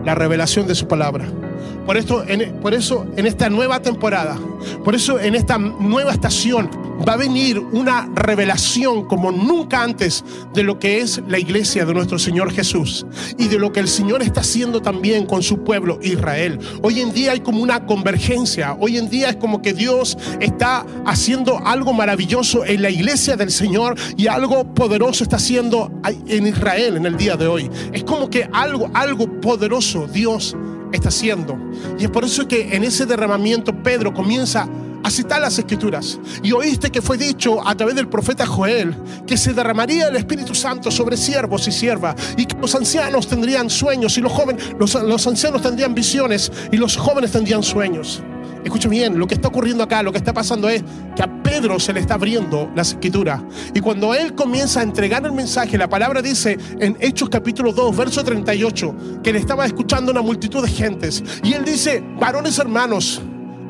la 0.05 0.15
revelación 0.15 0.67
de 0.67 0.75
su 0.75 0.87
palabra. 0.87 1.48
Por, 1.87 1.97
esto, 1.97 2.25
por 2.61 2.75
eso 2.75 3.07
en 3.17 3.27
esta 3.27 3.49
nueva 3.49 3.81
temporada, 3.81 4.39
por 4.85 4.95
eso 4.95 5.19
en 5.19 5.35
esta 5.35 5.59
nueva 5.59 6.13
estación, 6.13 6.71
va 7.07 7.15
a 7.15 7.17
venir 7.17 7.59
una 7.59 8.09
revelación 8.15 9.05
como 9.05 9.31
nunca 9.31 9.83
antes 9.83 10.25
de 10.53 10.63
lo 10.63 10.79
que 10.79 11.01
es 11.01 11.23
la 11.29 11.39
iglesia 11.39 11.85
de 11.85 11.95
nuestro 11.95 12.19
Señor 12.19 12.53
Jesús 12.53 13.07
y 13.39 13.49
de 13.49 13.59
lo 13.59 13.73
que 13.73 13.81
el 13.81 13.89
Señor 13.89 14.23
está 14.23 14.41
haciendo 14.41 14.83
también 14.83 15.27
con 15.27 15.43
su 15.43 15.63
pueblo 15.65 15.99
Israel. 16.03 16.59
Hoy 16.83 17.01
en 17.01 17.13
día 17.13 17.33
hay 17.33 17.41
como 17.41 17.63
una 17.63 17.87
convergencia, 17.87 18.77
hoy 18.81 18.99
en 18.99 19.09
día 19.09 19.31
es 19.31 19.37
como 19.37 19.63
que 19.63 19.73
Dios 19.73 20.19
está 20.41 20.85
haciendo 21.07 21.59
algo 21.65 21.93
maravilloso 21.93 22.65
en 22.65 22.83
la 22.83 22.91
iglesia 22.91 23.37
del 23.37 23.51
Señor 23.51 23.95
y 24.17 24.27
algo 24.27 24.75
poderoso 24.75 25.23
está 25.23 25.37
haciendo 25.37 25.91
en 26.27 26.47
Israel 26.47 26.97
en 26.97 27.07
el 27.07 27.17
día 27.17 27.37
de 27.37 27.47
hoy. 27.47 27.71
Es 27.93 28.05
como 28.05 28.29
que 28.29 28.49
algo, 28.53 28.91
algo 28.95 29.41
poderoso 29.41 30.07
Dios 30.07 30.57
está 30.93 31.09
haciendo. 31.09 31.59
Y 31.99 32.05
es 32.05 32.11
por 32.11 32.25
eso 32.25 32.47
que 32.47 32.75
en 32.75 32.85
ese 32.85 33.07
derramamiento 33.07 33.75
Pedro 33.83 34.13
comienza 34.15 34.69
a 35.03 35.11
citar 35.11 35.41
las 35.41 35.59
escrituras. 35.59 36.19
Y 36.43 36.53
oíste 36.53 36.91
que 36.91 37.03
fue 37.03 37.17
dicho 37.17 37.67
a 37.67 37.75
través 37.75 37.95
del 37.95 38.09
profeta 38.09 38.47
Joel 38.47 38.95
que 39.27 39.37
se 39.37 39.53
derramaría 39.53 40.09
el 40.09 40.17
Espíritu 40.17 40.55
Santo 40.55 40.91
sobre 40.91 41.17
siervos 41.17 41.67
y 41.69 41.73
siervas 41.73 42.15
y 42.37 42.47
que 42.47 42.57
los 42.57 42.75
ancianos 42.75 43.27
tendrían 43.27 43.71
sueños 43.71 44.19
y 44.19 44.21
los 44.21 44.33
jóvenes, 44.33 44.63
los, 44.79 45.27
ancianos 45.27 45.63
tendrían 45.63 45.95
visiones 45.95 46.51
y 46.73 46.77
los 46.77 46.97
jóvenes 46.97 47.33
tendrían 47.33 47.63
sueños. 47.63 48.23
Escucha 48.69 48.91
bien, 48.91 49.19
lo 49.19 49.27
que 49.27 49.35
está 49.35 49.49
ocurriendo 49.49 49.83
acá, 49.83 50.03
lo 50.03 50.13
que 50.13 50.19
está 50.19 50.35
pasando 50.35 50.69
es 50.69 50.85
que 51.17 51.23
a 51.23 51.43
Pedro 51.43 51.81
se 51.81 51.95
le 51.95 52.01
está 52.01 52.15
abriendo 52.15 52.71
la 52.77 52.83
escritura. 52.83 53.43
Y 53.73 53.81
cuando 53.81 54.15
él 54.15 54.35
comienza 54.35 54.81
a 54.81 54.83
entregar 54.83 55.25
el 55.25 55.33
mensaje, 55.33 55.79
la 55.79 55.89
palabra 55.89 56.21
dice 56.21 56.59
en 56.79 56.95
Hechos 57.01 57.31
capítulo 57.31 57.73
2, 57.73 57.97
verso 57.97 58.23
38, 58.23 59.23
que 59.25 59.33
le 59.33 59.39
estaba 59.39 59.65
escuchando 59.65 60.13
una 60.13 60.21
multitud 60.21 60.63
de 60.63 60.69
gentes. 60.71 61.25
Y 61.43 61.55
él 61.55 61.65
dice, 61.65 62.05
varones 62.21 62.59
hermanos, 62.59 63.23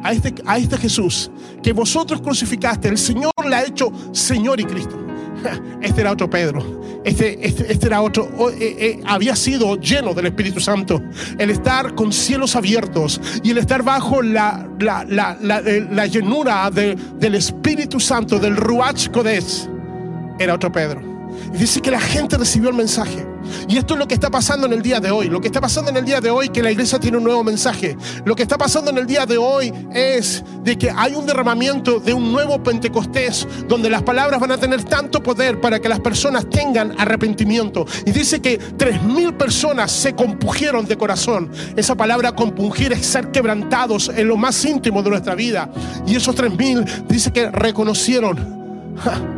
a 0.02 0.10
este, 0.10 0.34
a 0.44 0.58
este 0.58 0.76
Jesús 0.76 1.30
que 1.62 1.72
vosotros 1.72 2.20
crucificaste, 2.20 2.88
el 2.88 2.98
Señor 2.98 3.30
le 3.48 3.54
ha 3.54 3.64
hecho 3.64 3.92
Señor 4.10 4.58
y 4.58 4.64
Cristo. 4.64 5.07
Este 5.82 6.00
era 6.00 6.12
otro 6.12 6.28
Pedro. 6.28 6.78
Este, 7.04 7.46
este, 7.46 7.72
este 7.72 7.86
era 7.86 8.02
otro. 8.02 8.28
Eh, 8.50 8.76
eh, 8.78 9.00
había 9.06 9.36
sido 9.36 9.76
lleno 9.76 10.14
del 10.14 10.26
Espíritu 10.26 10.60
Santo. 10.60 11.02
El 11.38 11.50
estar 11.50 11.94
con 11.94 12.12
cielos 12.12 12.56
abiertos 12.56 13.20
y 13.42 13.50
el 13.50 13.58
estar 13.58 13.82
bajo 13.82 14.22
la, 14.22 14.68
la, 14.78 15.04
la, 15.04 15.36
la 15.40 15.60
eh, 15.60 16.10
llenura 16.10 16.70
del 16.70 17.34
Espíritu 17.34 18.00
Santo, 18.00 18.38
del 18.38 18.56
Ruach 18.56 19.08
Kodesh, 19.10 19.68
era 20.38 20.54
otro 20.54 20.70
Pedro. 20.72 21.00
Dice 21.52 21.80
que 21.80 21.90
la 21.90 22.00
gente 22.00 22.36
recibió 22.36 22.70
el 22.70 22.76
mensaje. 22.76 23.26
Y 23.68 23.76
esto 23.76 23.94
es 23.94 24.00
lo 24.00 24.08
que 24.08 24.14
está 24.14 24.30
pasando 24.30 24.66
en 24.66 24.72
el 24.72 24.82
día 24.82 25.00
de 25.00 25.10
hoy. 25.10 25.28
Lo 25.28 25.40
que 25.40 25.48
está 25.48 25.60
pasando 25.60 25.90
en 25.90 25.96
el 25.96 26.04
día 26.04 26.20
de 26.20 26.30
hoy 26.30 26.48
que 26.48 26.62
la 26.62 26.70
iglesia 26.70 26.98
tiene 26.98 27.16
un 27.16 27.24
nuevo 27.24 27.44
mensaje. 27.44 27.96
Lo 28.24 28.34
que 28.34 28.42
está 28.42 28.58
pasando 28.58 28.90
en 28.90 28.98
el 28.98 29.06
día 29.06 29.26
de 29.26 29.38
hoy 29.38 29.72
es 29.92 30.44
de 30.62 30.76
que 30.76 30.90
hay 30.90 31.14
un 31.14 31.26
derramamiento 31.26 32.00
de 32.00 32.12
un 32.12 32.32
nuevo 32.32 32.62
Pentecostés 32.62 33.46
donde 33.66 33.90
las 33.90 34.02
palabras 34.02 34.40
van 34.40 34.52
a 34.52 34.58
tener 34.58 34.84
tanto 34.84 35.22
poder 35.22 35.60
para 35.60 35.80
que 35.80 35.88
las 35.88 36.00
personas 36.00 36.48
tengan 36.50 36.94
arrepentimiento. 36.98 37.86
Y 38.04 38.10
dice 38.10 38.40
que 38.40 38.58
tres 38.58 39.02
mil 39.02 39.34
personas 39.34 39.90
se 39.92 40.14
compugieron 40.14 40.86
de 40.86 40.96
corazón. 40.96 41.50
Esa 41.76 41.94
palabra 41.94 42.32
compungir 42.32 42.92
es 42.92 43.06
ser 43.06 43.30
quebrantados 43.30 44.10
en 44.14 44.28
lo 44.28 44.36
más 44.36 44.64
íntimo 44.64 45.02
de 45.02 45.10
nuestra 45.10 45.34
vida. 45.34 45.70
Y 46.06 46.16
esos 46.16 46.34
tres 46.34 46.56
mil 46.56 46.84
dice 47.08 47.32
que 47.32 47.50
reconocieron 47.50 48.94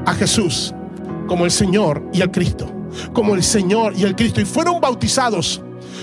a 0.07 0.15
Jesús 0.15 0.75
como 1.27 1.45
el 1.45 1.51
Señor 1.51 2.03
y 2.13 2.23
el 2.23 2.31
Cristo. 2.31 2.80
Como 3.13 3.35
el 3.35 3.43
Señor 3.43 3.95
y 3.97 4.05
el 4.05 4.15
Cristo. 4.15 4.41
Y 4.41 4.45
fueron 4.45 4.81
bautizados. 4.81 5.63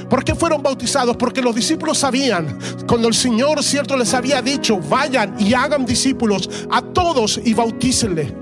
¿Por 0.09 0.23
qué 0.23 0.35
fueron 0.35 0.63
bautizados? 0.63 1.17
Porque 1.17 1.41
los 1.41 1.55
discípulos 1.55 1.97
sabían, 1.97 2.57
cuando 2.87 3.07
el 3.07 3.13
Señor, 3.13 3.61
cierto, 3.63 3.97
les 3.97 4.13
había 4.13 4.41
dicho, 4.41 4.79
vayan 4.79 5.35
y 5.39 5.53
hagan 5.53 5.85
discípulos 5.85 6.49
a 6.69 6.81
todos 6.81 7.39
y 7.43 7.53
bautícenle. 7.53 8.33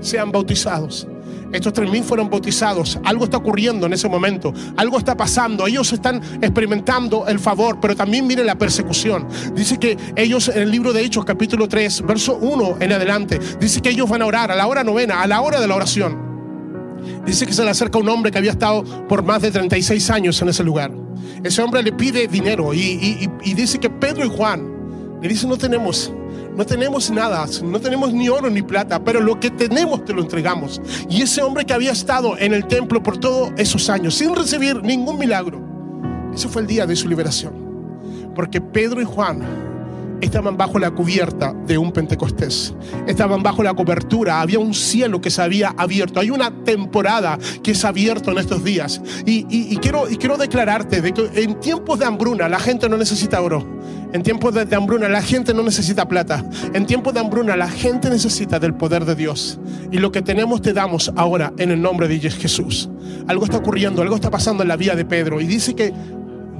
Sean 0.00 0.32
bautizados. 0.32 1.06
Estos 1.52 1.72
tres 1.72 1.90
mil 1.90 2.04
fueron 2.04 2.30
bautizados. 2.30 2.98
Algo 3.04 3.24
está 3.24 3.36
ocurriendo 3.36 3.86
en 3.86 3.92
ese 3.92 4.08
momento. 4.08 4.54
Algo 4.76 4.98
está 4.98 5.16
pasando. 5.16 5.66
Ellos 5.66 5.92
están 5.92 6.22
experimentando 6.40 7.26
el 7.26 7.40
favor, 7.40 7.78
pero 7.80 7.96
también 7.96 8.26
miren 8.26 8.46
la 8.46 8.56
persecución. 8.56 9.26
Dice 9.54 9.78
que 9.78 9.96
ellos 10.14 10.48
en 10.48 10.62
el 10.62 10.70
libro 10.70 10.92
de 10.92 11.02
Hechos, 11.02 11.24
capítulo 11.24 11.66
3, 11.66 12.02
verso 12.06 12.36
1 12.36 12.76
en 12.80 12.92
adelante, 12.92 13.40
dice 13.58 13.80
que 13.80 13.90
ellos 13.90 14.08
van 14.08 14.22
a 14.22 14.26
orar 14.26 14.52
a 14.52 14.56
la 14.56 14.66
hora 14.66 14.84
novena, 14.84 15.22
a 15.22 15.26
la 15.26 15.40
hora 15.40 15.60
de 15.60 15.66
la 15.66 15.74
oración. 15.74 16.29
Dice 17.24 17.46
que 17.46 17.52
se 17.52 17.64
le 17.64 17.70
acerca 17.70 17.98
un 17.98 18.08
hombre 18.08 18.30
que 18.30 18.38
había 18.38 18.52
estado 18.52 18.84
por 19.08 19.22
más 19.22 19.42
de 19.42 19.50
36 19.50 20.10
años 20.10 20.40
en 20.42 20.48
ese 20.48 20.64
lugar. 20.64 20.92
Ese 21.42 21.62
hombre 21.62 21.82
le 21.82 21.92
pide 21.92 22.26
dinero 22.26 22.74
y, 22.74 23.28
dice 23.54 23.78
que 23.78 23.90
Pedro 23.90 24.24
y 24.24 24.28
Juan 24.28 25.18
le 25.22 25.28
dicen 25.28 25.48
no 25.48 25.58
tenemos 25.58 26.12
no 26.56 26.66
tenemos 26.66 27.10
nada, 27.10 27.46
no 27.62 27.80
tenemos 27.80 28.12
ni 28.12 28.28
oro 28.28 28.50
ni 28.50 28.60
plata, 28.60 29.02
pero 29.02 29.20
lo 29.20 29.38
que 29.38 29.50
tenemos 29.50 30.04
te 30.04 30.12
lo 30.12 30.20
entregamos. 30.20 30.82
Y 31.08 31.22
ese 31.22 31.42
hombre 31.42 31.64
que 31.64 31.72
había 31.72 31.92
estado 31.92 32.36
en 32.36 32.52
el 32.52 32.66
templo 32.66 33.02
por 33.02 33.18
todos 33.18 33.52
esos 33.56 33.88
años 33.88 34.14
sin 34.14 34.34
recibir 34.34 34.82
ningún 34.82 35.18
milagro, 35.18 35.62
ese 36.34 36.48
fue 36.48 36.62
el 36.62 36.68
día 36.68 36.86
de 36.86 36.96
su 36.96 37.08
liberación. 37.08 37.54
Porque 38.34 38.60
Pedro 38.60 39.00
y 39.00 39.04
Juan 39.04 39.69
estaban 40.20 40.56
bajo 40.56 40.78
la 40.78 40.90
cubierta 40.90 41.54
de 41.66 41.78
un 41.78 41.92
Pentecostés. 41.92 42.74
Estaban 43.06 43.42
bajo 43.42 43.62
la 43.62 43.74
cobertura, 43.74 44.40
había 44.40 44.58
un 44.58 44.74
cielo 44.74 45.20
que 45.20 45.30
se 45.30 45.42
había 45.42 45.74
abierto. 45.76 46.20
Hay 46.20 46.30
una 46.30 46.50
temporada 46.64 47.38
que 47.62 47.72
ha 47.82 47.88
abierto 47.88 48.30
en 48.30 48.38
estos 48.38 48.64
días. 48.64 49.00
Y, 49.26 49.76
quiero, 49.76 50.04
quiero 50.18 50.36
declararte 50.36 51.00
de 51.00 51.12
que 51.12 51.30
en 51.34 51.58
tiempos 51.60 51.98
de 51.98 52.06
hambruna 52.06 52.48
la 52.48 52.58
gente 52.58 52.88
no 52.88 52.96
necesita 52.96 53.40
oro. 53.40 53.80
En 54.12 54.22
tiempos 54.22 54.52
de, 54.54 54.74
hambruna 54.74 55.08
la 55.08 55.22
gente 55.22 55.54
no 55.54 55.62
necesita 55.62 56.08
plata. 56.08 56.44
En 56.74 56.86
tiempos 56.86 57.14
de 57.14 57.20
hambruna 57.20 57.56
la 57.56 57.68
gente 57.68 58.10
necesita 58.10 58.58
del 58.58 58.74
poder 58.74 59.04
de 59.04 59.14
Dios. 59.14 59.58
Y 59.92 59.98
lo 59.98 60.10
que 60.10 60.22
tenemos 60.22 60.62
te 60.62 60.72
damos 60.72 61.12
ahora 61.16 61.52
en 61.58 61.70
el 61.70 61.80
nombre 61.80 62.08
de 62.08 62.18
Jesús. 62.30 62.88
Algo 63.28 63.44
está 63.44 63.58
ocurriendo, 63.58 64.02
algo 64.02 64.16
está 64.16 64.30
pasando 64.30 64.62
en 64.62 64.68
la 64.68 64.76
vida 64.76 64.96
de 64.96 65.04
Pedro. 65.04 65.40
Y 65.40 65.46
dice 65.46 65.74
que 65.74 65.92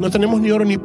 no 0.01 0.11
tenemos 0.11 0.41
ni 0.41 0.51
oro 0.51 0.65
ni, 0.65 0.79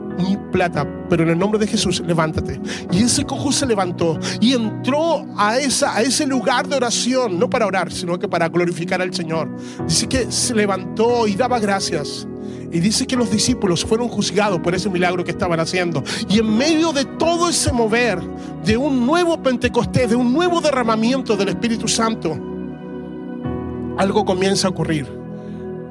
plata, 0.52 0.86
pero 1.10 1.24
en 1.24 1.30
el 1.30 1.40
nombre 1.40 1.60
de 1.60 1.68
Jesús, 1.68 2.02
levántate. 2.06 2.60
Y 2.92 3.04
ese 3.04 3.26
cojo 3.26 3.52
se 3.52 3.66
levantó 3.66 4.20
y 4.42 4.54
entró 4.54 5.26
a, 5.38 5.58
esa, 5.58 5.96
a 5.96 6.02
ese 6.02 6.26
lugar 6.26 6.68
de 6.68 6.76
oración, 6.76 7.40
no 7.40 7.50
para 7.50 7.66
orar, 7.66 7.92
sino 7.92 8.20
que 8.20 8.28
para 8.28 8.50
glorificar 8.50 9.02
al 9.02 9.14
Señor. 9.14 9.50
Dice 9.88 10.08
que 10.08 10.32
se 10.32 10.54
levantó 10.54 11.28
y 11.28 11.36
daba 11.36 11.60
gracias. 11.60 12.28
Y 12.72 12.80
dice 12.82 13.08
que 13.08 13.16
los 13.16 13.32
discípulos 13.32 13.86
fueron 13.86 14.10
juzgados 14.10 14.60
por 14.60 14.76
ese 14.76 14.90
milagro 14.90 15.24
que 15.24 15.32
estaban 15.32 15.62
haciendo. 15.62 16.04
Y 16.30 16.40
en 16.40 16.58
medio 16.58 16.92
de 16.92 17.06
todo 17.06 17.50
ese 17.50 17.72
mover, 17.72 18.20
de 18.66 18.76
un 18.76 19.06
nuevo 19.06 19.42
Pentecostés, 19.42 20.10
de 20.10 20.16
un 20.16 20.34
nuevo 20.34 20.60
derramamiento 20.60 21.38
del 21.38 21.50
Espíritu 21.50 21.88
Santo, 21.88 22.38
algo 23.98 24.26
comienza 24.26 24.68
a 24.68 24.72
ocurrir. 24.72 25.25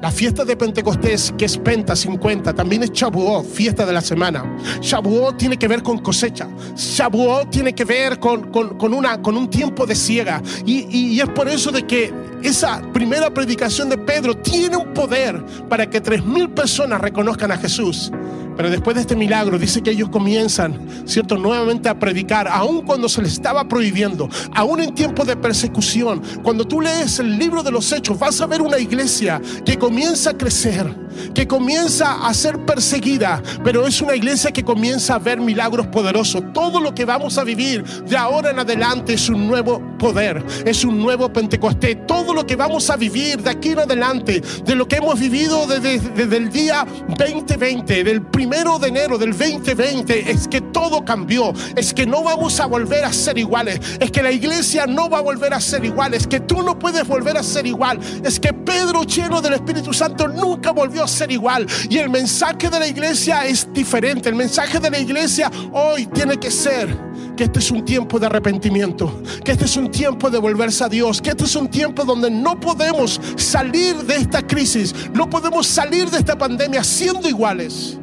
La 0.01 0.11
fiesta 0.11 0.45
de 0.45 0.55
Pentecostés, 0.55 1.33
que 1.37 1.45
es 1.45 1.57
Penta 1.57 1.95
50, 1.95 2.53
también 2.53 2.83
es 2.83 2.91
Shavuot, 2.91 3.45
fiesta 3.45 3.85
de 3.85 3.93
la 3.93 4.01
semana. 4.01 4.45
Shavuot 4.81 5.37
tiene 5.37 5.57
que 5.57 5.67
ver 5.67 5.81
con 5.81 5.99
cosecha. 5.99 6.47
Shavuot 6.75 7.49
tiene 7.49 7.73
que 7.73 7.85
ver 7.85 8.19
con, 8.19 8.47
una, 8.93 9.21
con 9.21 9.37
un 9.37 9.49
tiempo 9.49 9.85
de 9.85 9.95
ciega. 9.95 10.41
Y, 10.65 10.85
y, 10.95 11.19
es 11.19 11.29
por 11.29 11.47
eso 11.47 11.71
de 11.71 11.87
que 11.87 12.13
esa 12.43 12.81
primera 12.93 13.33
predicación 13.33 13.89
de 13.89 13.97
Pedro 13.97 14.37
tiene 14.37 14.77
un 14.77 14.93
poder 14.93 15.43
para 15.69 15.89
que 15.89 16.01
tres 16.01 16.23
mil 16.23 16.49
personas 16.49 17.01
reconozcan 17.01 17.51
a 17.51 17.57
Jesús. 17.57 18.11
Pero 18.55 18.69
después 18.69 18.95
de 18.95 19.01
este 19.01 19.15
milagro 19.15 19.59
dice 19.59 19.81
que 19.81 19.91
ellos 19.91 20.09
comienzan, 20.09 20.79
¿cierto?, 21.05 21.37
nuevamente 21.37 21.89
a 21.89 21.99
predicar, 21.99 22.47
aun 22.47 22.81
cuando 22.81 23.09
se 23.09 23.21
les 23.21 23.33
estaba 23.33 23.67
prohibiendo, 23.67 24.29
aún 24.53 24.81
en 24.81 24.93
tiempos 24.95 25.27
de 25.27 25.35
persecución. 25.35 26.21
Cuando 26.43 26.65
tú 26.65 26.81
lees 26.81 27.19
el 27.19 27.37
libro 27.37 27.63
de 27.63 27.71
los 27.71 27.91
hechos, 27.91 28.17
vas 28.17 28.39
a 28.41 28.45
ver 28.45 28.61
una 28.61 28.79
iglesia 28.79 29.41
que 29.65 29.77
comienza 29.77 30.31
a 30.31 30.37
crecer 30.37 31.04
que 31.33 31.47
comienza 31.47 32.25
a 32.25 32.33
ser 32.33 32.65
perseguida, 32.65 33.41
pero 33.63 33.87
es 33.87 34.01
una 34.01 34.15
iglesia 34.15 34.51
que 34.51 34.63
comienza 34.63 35.15
a 35.15 35.19
ver 35.19 35.39
milagros 35.39 35.87
poderosos. 35.87 36.43
Todo 36.53 36.79
lo 36.79 36.93
que 36.93 37.05
vamos 37.05 37.37
a 37.37 37.43
vivir 37.43 37.83
de 37.83 38.17
ahora 38.17 38.51
en 38.51 38.59
adelante 38.59 39.13
es 39.13 39.29
un 39.29 39.47
nuevo 39.47 39.81
poder, 39.97 40.43
es 40.65 40.83
un 40.83 40.99
nuevo 40.99 41.31
Pentecostés. 41.31 42.05
Todo 42.07 42.33
lo 42.33 42.45
que 42.45 42.55
vamos 42.55 42.89
a 42.89 42.95
vivir 42.95 43.41
de 43.41 43.49
aquí 43.49 43.69
en 43.69 43.79
adelante, 43.79 44.41
de 44.65 44.75
lo 44.75 44.87
que 44.87 44.97
hemos 44.97 45.19
vivido 45.19 45.67
desde, 45.67 46.37
el 46.37 46.51
día 46.51 46.85
2020, 47.17 48.03
del 48.03 48.21
primero 48.21 48.79
de 48.79 48.89
enero 48.89 49.17
del 49.17 49.31
2020, 49.31 50.31
es 50.31 50.47
que 50.47 50.61
todo 50.61 51.03
cambió, 51.05 51.53
es 51.75 51.93
que 51.93 52.05
no 52.05 52.23
vamos 52.23 52.59
a 52.59 52.65
volver 52.65 53.05
a 53.05 53.13
ser 53.13 53.37
iguales, 53.37 53.79
es 53.99 54.11
que 54.11 54.21
la 54.21 54.31
iglesia 54.31 54.85
no 54.85 55.09
va 55.09 55.19
a 55.19 55.21
volver 55.21 55.53
a 55.53 55.61
ser 55.61 55.85
igual, 55.85 56.13
es 56.13 56.27
que 56.27 56.39
tú 56.39 56.61
no 56.61 56.77
puedes 56.77 57.07
volver 57.07 57.37
a 57.37 57.43
ser 57.43 57.65
igual, 57.65 57.99
es 58.23 58.39
que 58.39 58.53
Pedro 58.53 59.03
lleno 59.03 59.41
del 59.41 59.53
Espíritu 59.53 59.93
Santo 59.93 60.27
nunca 60.27 60.71
volvió 60.71 61.03
ser 61.07 61.31
igual. 61.31 61.65
Y 61.89 61.97
el 61.97 62.09
mensaje 62.09 62.69
de 62.69 62.79
la 62.79 62.87
iglesia 62.87 63.45
es 63.45 63.71
diferente. 63.73 64.29
El 64.29 64.35
mensaje 64.35 64.79
de 64.79 64.89
la 64.89 64.99
iglesia 64.99 65.51
hoy 65.71 66.05
tiene 66.07 66.37
que 66.37 66.51
ser 66.51 66.95
que 67.35 67.45
este 67.45 67.59
es 67.59 67.71
un 67.71 67.83
tiempo 67.83 68.19
de 68.19 68.27
arrepentimiento, 68.27 69.21
que 69.43 69.51
este 69.51 69.65
es 69.65 69.75
un 69.75 69.91
tiempo 69.91 70.29
de 70.29 70.37
volverse 70.37 70.83
a 70.83 70.89
Dios, 70.89 71.21
que 71.21 71.31
este 71.31 71.43
es 71.43 71.55
un 71.55 71.67
tiempo 71.67 72.05
donde 72.05 72.31
no 72.31 72.59
podemos 72.59 73.19
salir 73.35 73.95
de 73.97 74.15
esta 74.15 74.45
crisis, 74.45 74.95
no 75.13 75.29
podemos 75.29 75.67
salir 75.67 76.09
de 76.09 76.17
esta 76.17 76.37
pandemia 76.37 76.83
siendo 76.83 77.27
iguales, 77.27 77.97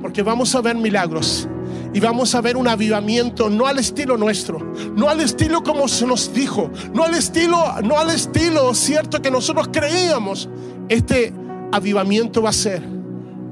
porque 0.00 0.22
vamos 0.22 0.54
a 0.54 0.60
ver 0.60 0.76
milagros 0.76 1.48
y 1.92 2.00
vamos 2.00 2.34
a 2.34 2.40
ver 2.40 2.56
un 2.56 2.68
avivamiento 2.68 3.50
no 3.50 3.66
al 3.66 3.78
estilo 3.78 4.16
nuestro, 4.16 4.72
no 4.94 5.08
al 5.08 5.20
estilo 5.20 5.62
como 5.62 5.88
se 5.88 6.06
nos 6.06 6.32
dijo, 6.32 6.70
no 6.94 7.04
al 7.04 7.14
estilo, 7.14 7.80
no 7.82 7.98
al 7.98 8.10
estilo 8.10 8.74
cierto 8.74 9.20
que 9.20 9.30
nosotros 9.30 9.68
creíamos. 9.72 10.48
Este 10.88 11.32
avivamiento 11.72 12.42
va 12.42 12.50
a 12.50 12.54
ser 12.54 12.82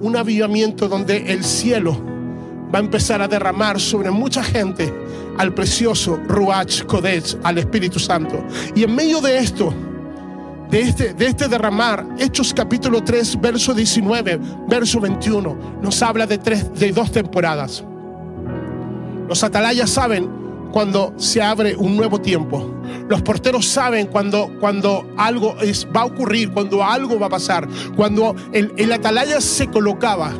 un 0.00 0.16
avivamiento 0.16 0.88
donde 0.88 1.32
el 1.32 1.44
cielo 1.44 1.96
va 2.72 2.78
a 2.78 2.82
empezar 2.82 3.22
a 3.22 3.28
derramar 3.28 3.80
sobre 3.80 4.10
mucha 4.10 4.42
gente 4.42 4.92
al 5.38 5.54
precioso 5.54 6.18
Ruach 6.26 6.84
Kodesh, 6.84 7.36
al 7.42 7.58
Espíritu 7.58 7.98
Santo. 7.98 8.44
Y 8.74 8.84
en 8.84 8.94
medio 8.94 9.20
de 9.20 9.38
esto, 9.38 9.72
de 10.70 10.80
este, 10.80 11.14
de 11.14 11.26
este 11.26 11.48
derramar, 11.48 12.06
Hechos 12.18 12.52
capítulo 12.52 13.02
3, 13.02 13.40
verso 13.40 13.72
19, 13.72 14.38
verso 14.68 15.00
21, 15.00 15.56
nos 15.80 16.02
habla 16.02 16.26
de, 16.26 16.38
tres, 16.38 16.72
de 16.78 16.92
dos 16.92 17.10
temporadas. 17.10 17.84
Los 19.28 19.42
atalayas 19.44 19.90
saben 19.90 20.37
cuando 20.72 21.14
se 21.16 21.42
abre 21.42 21.76
un 21.76 21.96
nuevo 21.96 22.20
tiempo. 22.20 22.74
Los 23.08 23.22
porteros 23.22 23.66
saben 23.66 24.06
cuando, 24.06 24.50
cuando 24.60 25.06
algo 25.16 25.56
es, 25.60 25.86
va 25.94 26.02
a 26.02 26.06
ocurrir, 26.06 26.52
cuando 26.52 26.84
algo 26.84 27.18
va 27.18 27.26
a 27.26 27.30
pasar. 27.30 27.68
Cuando 27.96 28.34
el, 28.52 28.72
el 28.76 28.92
atalaya 28.92 29.40
se 29.40 29.68
colocaba 29.68 30.32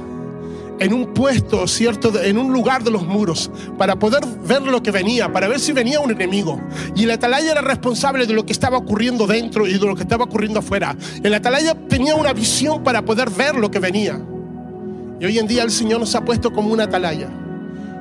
en 0.80 0.92
un 0.92 1.12
puesto, 1.12 1.66
¿cierto? 1.66 2.12
En 2.20 2.38
un 2.38 2.52
lugar 2.52 2.84
de 2.84 2.90
los 2.90 3.06
muros, 3.06 3.50
para 3.76 3.98
poder 3.98 4.24
ver 4.46 4.62
lo 4.62 4.82
que 4.82 4.90
venía, 4.90 5.32
para 5.32 5.48
ver 5.48 5.60
si 5.60 5.72
venía 5.72 6.00
un 6.00 6.10
enemigo. 6.10 6.60
Y 6.94 7.04
el 7.04 7.10
atalaya 7.10 7.52
era 7.52 7.60
responsable 7.60 8.26
de 8.26 8.34
lo 8.34 8.46
que 8.46 8.52
estaba 8.52 8.78
ocurriendo 8.78 9.26
dentro 9.26 9.66
y 9.66 9.74
de 9.74 9.86
lo 9.86 9.94
que 9.94 10.02
estaba 10.02 10.24
ocurriendo 10.24 10.60
afuera. 10.60 10.96
El 11.22 11.34
atalaya 11.34 11.74
tenía 11.88 12.14
una 12.14 12.32
visión 12.32 12.82
para 12.82 13.02
poder 13.02 13.30
ver 13.30 13.56
lo 13.56 13.70
que 13.70 13.78
venía. 13.78 14.20
Y 15.20 15.24
hoy 15.24 15.38
en 15.38 15.46
día 15.46 15.62
el 15.64 15.70
Señor 15.70 16.00
nos 16.00 16.14
ha 16.14 16.24
puesto 16.24 16.52
como 16.52 16.72
un 16.72 16.80
atalaya. 16.80 17.28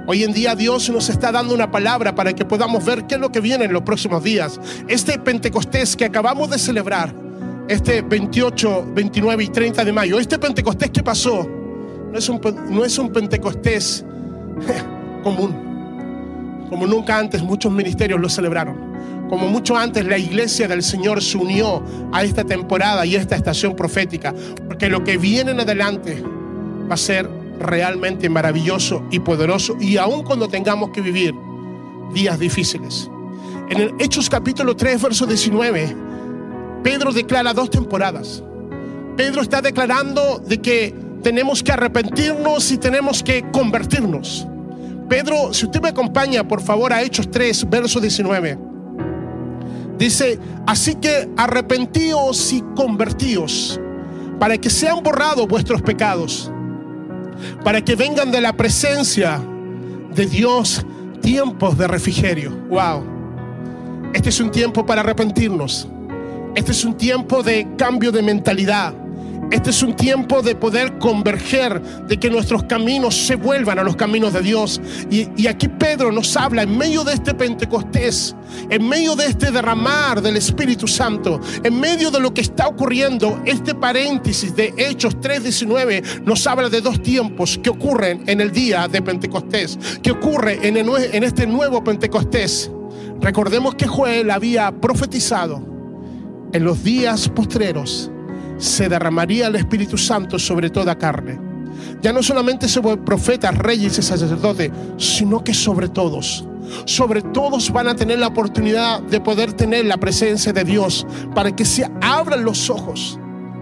Hoy 0.10 0.24
en 0.24 0.32
día 0.32 0.56
Dios 0.56 0.90
nos 0.90 1.10
está 1.10 1.34
dando 1.34 1.54
una 1.54 1.70
palabra 1.70 2.16
para 2.16 2.32
que 2.32 2.46
podamos 2.46 2.86
ver 2.86 3.06
qué 3.08 3.16
es 3.16 3.22
lo 3.22 3.30
que 3.30 3.42
viene 3.42 3.66
en 3.66 3.74
los 3.74 3.82
próximos 3.82 4.24
días. 4.24 4.58
Este 4.88 5.20
Pentecostés 5.20 5.98
que 5.98 6.06
acabamos 6.06 6.50
de 6.50 6.58
celebrar, 6.58 7.14
este 7.68 8.02
28, 8.04 8.88
29 8.96 9.44
y 9.44 9.48
30 9.50 9.84
de 9.84 9.92
mayo, 9.92 10.18
este 10.18 10.40
Pentecostés 10.40 10.92
que 10.92 11.04
pasó, 11.04 11.46
no 12.10 12.18
es 12.18 12.30
un, 12.30 12.40
no 12.70 12.86
es 12.86 12.98
un 12.98 13.12
Pentecostés 13.12 14.06
común. 15.24 16.66
Como 16.70 16.88
nunca 16.88 17.20
antes 17.20 17.44
muchos 17.44 17.70
ministerios 17.70 18.18
lo 18.22 18.30
celebraron. 18.30 19.28
Como 19.28 19.50
mucho 19.50 19.76
antes 19.76 20.06
la 20.06 20.18
iglesia 20.18 20.70
del 20.70 20.84
Señor 20.84 21.22
se 21.22 21.38
unió 21.38 21.84
a 22.14 22.24
esta 22.24 22.46
temporada 22.46 23.06
y 23.06 23.18
a 23.18 23.20
esta 23.20 23.36
estación 23.36 23.76
profética. 23.76 24.34
Porque 24.70 24.88
lo 24.88 25.04
que 25.04 25.18
viene 25.18 25.52
en 25.52 25.60
adelante 25.60 26.24
va 26.90 26.94
a 26.94 26.98
ser 26.98 27.30
realmente 27.60 28.30
maravilloso 28.30 29.04
y 29.12 29.20
poderoso. 29.20 29.78
Y 29.80 29.98
aun 29.98 30.24
cuando 30.24 30.48
tengamos 30.48 30.92
que 30.92 31.02
vivir 31.02 31.34
días 32.14 32.40
difíciles. 32.40 33.10
En 33.70 33.82
el 33.82 33.94
Hechos 34.00 34.30
capítulo 34.30 34.76
3, 34.76 35.02
verso 35.02 35.26
19, 35.26 35.96
Pedro 36.84 37.12
declara 37.12 37.54
dos 37.54 37.70
temporadas. 37.70 38.44
Pedro 39.18 39.42
está 39.42 39.62
declarando 39.62 40.40
de 40.40 40.62
que 40.62 40.96
tenemos 41.22 41.64
que 41.64 41.72
arrepentirnos 41.72 42.72
y 42.72 42.78
tenemos 42.78 43.24
que 43.24 43.44
convertirnos. 43.52 44.48
Pedro, 45.10 45.54
si 45.54 45.66
usted 45.66 45.82
me 45.82 45.90
acompaña, 45.90 46.48
por 46.48 46.62
favor, 46.62 46.94
a 46.94 47.02
Hechos 47.02 47.30
3, 47.32 47.70
verso 47.70 48.00
19. 48.00 48.58
Dice, 49.98 50.40
así 50.66 50.96
que 50.96 51.30
arrepentíos 51.38 52.54
y 52.54 52.62
convertíos 52.76 53.80
para 54.40 54.58
que 54.58 54.70
sean 54.70 55.02
borrados 55.02 55.48
vuestros 55.48 55.82
pecados, 55.82 56.52
para 57.64 57.82
que 57.82 57.96
vengan 57.96 58.32
de 58.32 58.42
la 58.42 58.54
presencia 58.54 59.42
de 60.14 60.26
Dios 60.26 60.86
tiempos 61.22 61.78
de 61.78 61.88
refrigerio. 61.88 62.52
Wow. 62.70 64.12
Este 64.14 64.30
es 64.30 64.40
un 64.40 64.52
tiempo 64.52 64.86
para 64.86 65.02
arrepentirnos. 65.02 65.88
Este 66.56 66.72
es 66.72 66.84
un 66.86 66.96
tiempo 66.96 67.44
de 67.44 67.68
cambio 67.78 68.12
de 68.12 68.22
mentalidad. 68.22 68.94
Este 69.50 69.70
es 69.70 69.82
un 69.82 69.96
tiempo 69.96 70.42
de 70.42 70.56
poder 70.56 70.98
converger, 70.98 71.82
de 72.06 72.18
que 72.18 72.30
nuestros 72.30 72.64
caminos 72.64 73.16
se 73.16 73.36
vuelvan 73.36 73.80
a 73.80 73.84
los 73.84 73.96
caminos 73.96 74.34
de 74.34 74.42
Dios. 74.42 74.82
Y, 75.10 75.48
aquí 75.48 75.70
Pedro 75.70 76.12
nos 76.12 76.36
habla 76.36 76.64
en 76.64 76.78
medio 76.78 77.06
de 77.06 77.14
este 77.14 77.34
Pentecostés, 77.34 78.36
en 78.70 78.88
medio 78.88 79.16
de 79.16 79.28
este 79.28 79.52
derramar 79.52 80.22
del 80.22 80.36
Espíritu 80.36 80.86
Santo, 80.86 81.40
en 81.64 81.80
medio 81.80 82.12
de 82.12 82.20
lo 82.20 82.34
que 82.34 82.42
está 82.42 82.68
ocurriendo, 82.68 83.42
este 83.46 83.74
paréntesis 83.74 84.54
de 84.54 84.74
Hechos 84.76 85.16
3:19 85.22 86.26
nos 86.26 86.46
habla 86.46 86.68
de 86.68 86.82
dos 86.82 87.02
tiempos 87.02 87.58
que 87.58 87.70
ocurren 87.70 88.24
en 88.28 88.42
el 88.42 88.52
día 88.52 88.90
de 88.90 89.02
Pentecostés, 89.02 89.80
que 90.02 90.12
ocurre 90.12 90.60
en, 90.68 90.76
en 90.76 91.24
este 91.24 91.48
nuevo 91.48 91.82
Pentecostés. 91.84 92.70
Recordemos 93.22 93.76
que 93.76 93.88
Joel 93.88 94.30
había 94.30 94.72
profetizado 94.72 95.64
en 96.52 96.64
los 96.66 96.84
días 96.84 97.30
postreros 97.30 98.12
se 98.58 98.90
derramaría 98.90 99.48
el 99.48 99.56
Espíritu 99.56 99.98
Santo 99.98 100.40
sobre 100.40 100.70
toda 100.70 100.98
carne. 100.98 101.40
Ya 102.02 102.12
no 102.12 102.24
solamente 102.24 102.68
sobre 102.68 102.98
profetas, 102.98 103.58
reyes 103.58 103.98
y 103.98 104.02
sacerdotes, 104.02 104.72
sino 104.98 105.44
que 105.44 105.54
sobre 105.54 105.90
todos. 105.90 106.46
Sobre 106.86 107.22
todos 107.22 107.72
van 107.72 107.88
a 107.88 107.96
tener 107.96 108.20
la 108.20 108.28
oportunidad 108.28 109.02
de 109.02 109.22
poder 109.22 109.54
tener 109.54 109.86
la 109.86 109.98
presencia 109.98 110.52
de 110.52 110.64
Dios 110.64 111.06
para 111.34 111.56
que 111.56 111.66
se 111.66 111.90
abran 112.02 112.44
los 112.44 112.70
ojos 112.70 113.20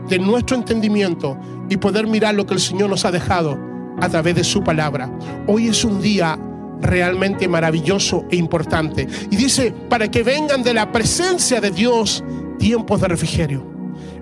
de 0.09 0.19
nuestro 0.19 0.55
entendimiento 0.55 1.37
y 1.69 1.77
poder 1.77 2.07
mirar 2.07 2.35
lo 2.35 2.45
que 2.45 2.55
el 2.55 2.59
Señor 2.59 2.89
nos 2.89 3.05
ha 3.05 3.11
dejado 3.11 3.59
a 4.01 4.09
través 4.09 4.35
de 4.35 4.43
su 4.43 4.63
palabra. 4.63 5.11
Hoy 5.47 5.67
es 5.67 5.83
un 5.83 6.01
día 6.01 6.39
realmente 6.81 7.47
maravilloso 7.47 8.25
e 8.29 8.35
importante. 8.35 9.07
Y 9.29 9.35
dice, 9.35 9.73
para 9.89 10.09
que 10.09 10.23
vengan 10.23 10.63
de 10.63 10.73
la 10.73 10.91
presencia 10.91 11.61
de 11.61 11.71
Dios 11.71 12.23
tiempos 12.57 13.01
de 13.01 13.07
refrigerio 13.07 13.74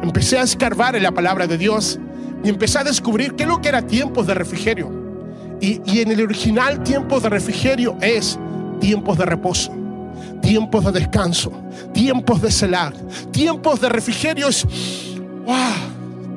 empecé 0.03 0.37
a 0.37 0.43
escarbar 0.43 0.95
en 0.95 1.03
la 1.03 1.11
palabra 1.11 1.47
de 1.47 1.57
Dios 1.57 1.97
y 2.43 2.49
empecé 2.49 2.77
a 2.79 2.83
descubrir 2.83 3.35
qué 3.35 3.43
es 3.43 3.49
lo 3.49 3.61
que 3.61 3.69
era 3.69 3.81
tiempos 3.87 4.27
de 4.27 4.33
refrigerio. 4.33 4.91
Y, 5.61 6.01
en 6.01 6.11
el 6.11 6.21
original 6.21 6.83
tiempos 6.83 7.23
de 7.23 7.29
refrigerio 7.29 7.95
es 8.01 8.37
tiempos 8.81 9.17
de 9.17 9.25
reposo, 9.25 9.71
tiempos 10.41 10.83
de 10.83 10.91
descanso, 10.91 11.53
tiempos 11.93 12.41
de 12.41 12.51
celar, 12.51 12.93
tiempos 13.31 13.79
de 13.79 13.87
refrigerio 13.87 14.49
es 14.49 14.67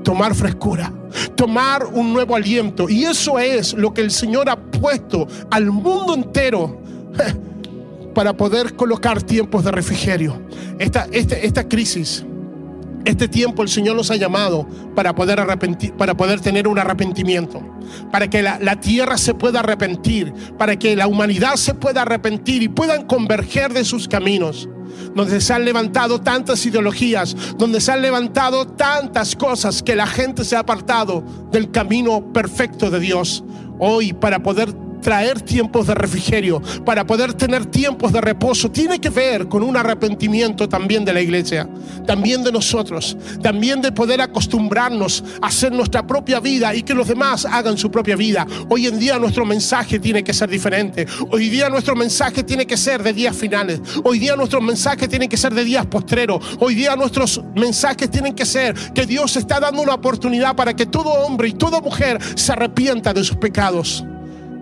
tomar 0.04 0.32
frescura, 0.36 0.92
tomar 1.34 1.86
un 1.86 2.12
nuevo 2.12 2.36
aliento. 2.36 2.88
Y 2.88 3.04
eso 3.04 3.40
es 3.40 3.74
lo 3.74 3.92
que 3.92 4.02
el 4.02 4.12
Señor 4.12 4.48
ha 4.48 4.54
puesto 4.54 5.26
al 5.50 5.72
mundo 5.72 6.14
entero 6.14 6.80
para 8.14 8.36
poder 8.36 8.76
colocar 8.76 9.20
tiempos 9.20 9.64
de 9.64 9.72
refrigerio. 9.72 10.40
Esta, 10.78 11.08
esta, 11.10 11.34
esta 11.36 11.68
crisis 11.68 12.24
este 13.06 13.28
tiempo 13.28 13.62
el 13.62 13.68
Señor 13.68 13.96
nos 13.96 14.10
ha 14.10 14.16
llamado 14.16 14.66
para 14.94 15.14
poder, 15.14 15.40
arrepentir, 15.40 15.94
para 15.94 16.16
poder 16.16 16.40
tener 16.40 16.66
un 16.66 16.78
arrepentimiento, 16.78 17.62
para 18.10 18.28
que 18.28 18.42
la, 18.42 18.58
la, 18.58 18.80
tierra 18.80 19.16
se 19.16 19.32
pueda 19.32 19.60
arrepentir, 19.60 20.32
para 20.58 20.76
que 20.76 20.96
la 20.96 21.06
humanidad 21.06 21.54
se 21.54 21.74
pueda 21.74 22.02
arrepentir 22.02 22.62
y 22.62 22.68
puedan 22.68 23.06
converger 23.06 23.72
de 23.72 23.84
sus 23.84 24.08
caminos. 24.08 24.68
Donde 25.14 25.40
se 25.40 25.52
han 25.52 25.64
levantado 25.64 26.20
tantas 26.20 26.64
ideologías, 26.66 27.36
donde 27.56 27.80
se 27.80 27.92
han 27.92 28.02
levantado 28.02 28.66
tantas 28.66 29.36
cosas 29.36 29.82
que 29.82 29.94
la 29.94 30.06
gente 30.06 30.44
se 30.44 30.56
ha 30.56 30.60
apartado 30.60 31.22
del 31.52 31.70
camino 31.70 32.32
perfecto 32.32 32.90
de 32.90 33.00
Dios. 33.00 33.44
Hoy, 33.78 34.14
para 34.14 34.42
poder 34.42 34.74
traer 35.06 35.40
tiempos 35.40 35.86
de 35.86 35.94
refrigerio, 35.94 36.60
para 36.84 37.06
poder 37.06 37.32
tener 37.32 37.64
tiempos 37.66 38.12
de 38.12 38.20
reposo, 38.20 38.72
tiene 38.72 38.98
que 38.98 39.08
ver 39.08 39.46
con 39.46 39.62
un 39.62 39.76
arrepentimiento 39.76 40.68
también 40.68 41.04
de 41.04 41.12
la 41.12 41.20
iglesia, 41.20 41.68
también 42.04 42.42
de 42.42 42.50
nosotros, 42.50 43.16
también 43.40 43.80
de 43.80 43.92
poder 43.92 44.20
acostumbrarnos 44.20 45.22
a 45.40 45.46
hacer 45.46 45.70
nuestra 45.70 46.04
propia 46.04 46.40
vida 46.40 46.74
y 46.74 46.82
que 46.82 46.92
los 46.92 47.06
demás 47.06 47.44
hagan 47.44 47.78
su 47.78 47.88
propia 47.88 48.16
vida. 48.16 48.48
Hoy 48.68 48.88
en 48.88 48.98
día 48.98 49.16
nuestro 49.20 49.46
mensaje 49.46 50.00
tiene 50.00 50.24
que 50.24 50.34
ser 50.34 50.50
diferente. 50.50 51.06
Hoy 51.30 51.50
día 51.50 51.68
nuestro 51.68 51.94
mensaje 51.94 52.42
tiene 52.42 52.66
que 52.66 52.76
ser 52.76 53.00
de 53.04 53.12
días 53.12 53.36
finales. 53.36 53.80
Hoy 54.02 54.18
día 54.18 54.34
nuestros 54.34 54.60
mensajes 54.60 55.08
tienen 55.08 55.28
que 55.28 55.36
ser 55.36 55.54
de 55.54 55.62
días 55.62 55.86
postreros. 55.86 56.44
Hoy 56.58 56.74
día 56.74 56.96
nuestros 56.96 57.40
mensajes 57.54 58.10
tienen 58.10 58.34
que 58.34 58.44
ser 58.44 58.74
que 58.92 59.06
Dios 59.06 59.36
está 59.36 59.60
dando 59.60 59.82
una 59.82 59.94
oportunidad 59.94 60.56
para 60.56 60.74
que 60.74 60.86
todo 60.86 61.10
hombre 61.10 61.46
y 61.46 61.52
toda 61.52 61.80
mujer 61.80 62.18
se 62.34 62.50
arrepienta 62.50 63.14
de 63.14 63.22
sus 63.22 63.36
pecados. 63.36 64.04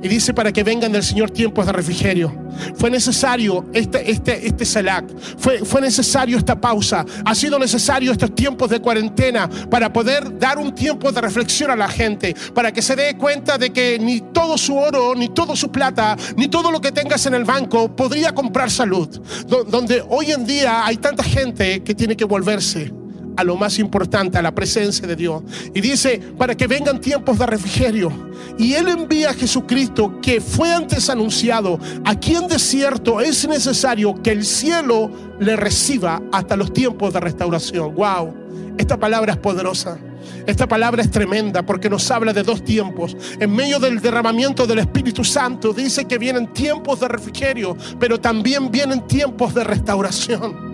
Y 0.05 0.09
dice 0.09 0.35
para 0.35 0.53
que 0.53 0.63
vengan 0.63 0.93
del 0.93 1.03
Señor 1.03 1.31
tiempos 1.31 1.65
de 1.65 1.73
refrigerio. 1.73 2.31
Fue 2.77 2.91
necesario 2.91 3.65
este, 3.73 4.11
este, 4.11 4.47
este 4.47 4.67
salac. 4.67 5.07
Fue, 5.39 5.65
fue 5.65 5.81
necesario 5.81 6.37
esta 6.37 6.61
pausa. 6.61 7.07
Ha 7.25 7.35
sido 7.35 7.59
necesario 7.59 8.13
estos 8.13 8.35
tiempos 8.35 8.69
de 8.69 8.81
cuarentena 8.81 9.49
para 9.71 9.91
poder 9.91 10.39
dar 10.39 10.59
un 10.59 10.75
tiempo 10.75 11.11
de 11.11 11.23
reflexión 11.23 11.71
a 11.71 11.77
la 11.77 11.89
gente. 11.89 12.37
Para 12.53 12.71
que 12.71 12.83
se 12.83 12.95
dé 12.95 13.17
cuenta 13.17 13.57
de 13.57 13.71
que 13.71 13.99
ni 13.99 14.21
todo 14.21 14.59
su 14.59 14.77
oro, 14.77 15.15
ni 15.15 15.31
todo 15.31 15.57
su 15.57 15.73
plata, 15.73 16.19
ni 16.37 16.49
todo 16.49 16.71
lo 16.71 16.83
que 16.83 16.93
tengas 16.93 17.25
en 17.25 17.33
el 17.33 17.45
banco 17.45 17.97
podría 17.97 18.35
comprar 18.35 18.71
salud. 18.71 19.09
Donde 19.49 20.05
hoy 20.07 20.33
en 20.33 20.45
día 20.45 20.85
hay 20.85 20.99
tanta 20.99 21.23
gente 21.23 21.83
que 21.83 21.95
tiene 21.95 22.15
que 22.15 22.27
volverse 22.27 22.93
a 23.37 23.45
lo 23.45 23.57
más 23.57 23.79
importante, 23.79 24.39
a 24.39 24.43
la 24.43 24.55
presencia 24.55 25.07
de 25.07 25.17
Dios. 25.17 25.43
Y 25.75 25.81
dice, 25.81 26.21
para 26.39 26.57
que 26.57 26.67
vengan 26.67 27.01
tiempos 27.01 27.39
de 27.39 27.47
refrigerio. 27.47 28.13
Y 28.59 28.75
Él 28.75 28.89
envía 28.89 29.31
a 29.31 29.35
Jesucristo, 29.35 30.21
que 30.21 30.41
fue 30.41 30.73
antes 30.73 31.11
anunciado, 31.11 31.79
aquí 32.05 32.35
en 32.35 32.47
desierto 32.47 33.21
es 33.21 33.47
necesario 33.49 34.23
que 34.23 34.31
el 34.31 34.45
cielo 34.45 35.11
le 35.41 35.57
reciba 35.57 36.23
hasta 36.33 36.57
los 36.57 36.73
tiempos 36.73 37.13
de 37.13 37.21
restauración. 37.21 37.95
Wow, 37.95 38.35
esta 38.79 38.99
palabra 38.99 39.33
es 39.33 39.39
poderosa. 39.39 39.99
Esta 40.47 40.67
palabra 40.67 41.03
es 41.03 41.11
tremenda 41.11 41.65
porque 41.65 41.89
nos 41.89 42.11
habla 42.11 42.33
de 42.33 42.43
dos 42.43 42.65
tiempos. 42.65 43.17
En 43.41 43.55
medio 43.55 43.79
del 43.79 44.01
derramamiento 44.01 44.67
del 44.67 44.81
Espíritu 44.81 45.25
Santo 45.25 45.73
dice 45.73 46.05
que 46.05 46.19
vienen 46.19 46.53
tiempos 46.53 47.01
de 47.01 47.09
refrigerio, 47.09 47.77
pero 47.99 48.21
también 48.21 48.71
vienen 48.71 49.07
tiempos 49.07 49.55
de 49.55 49.65
restauración. 49.65 50.74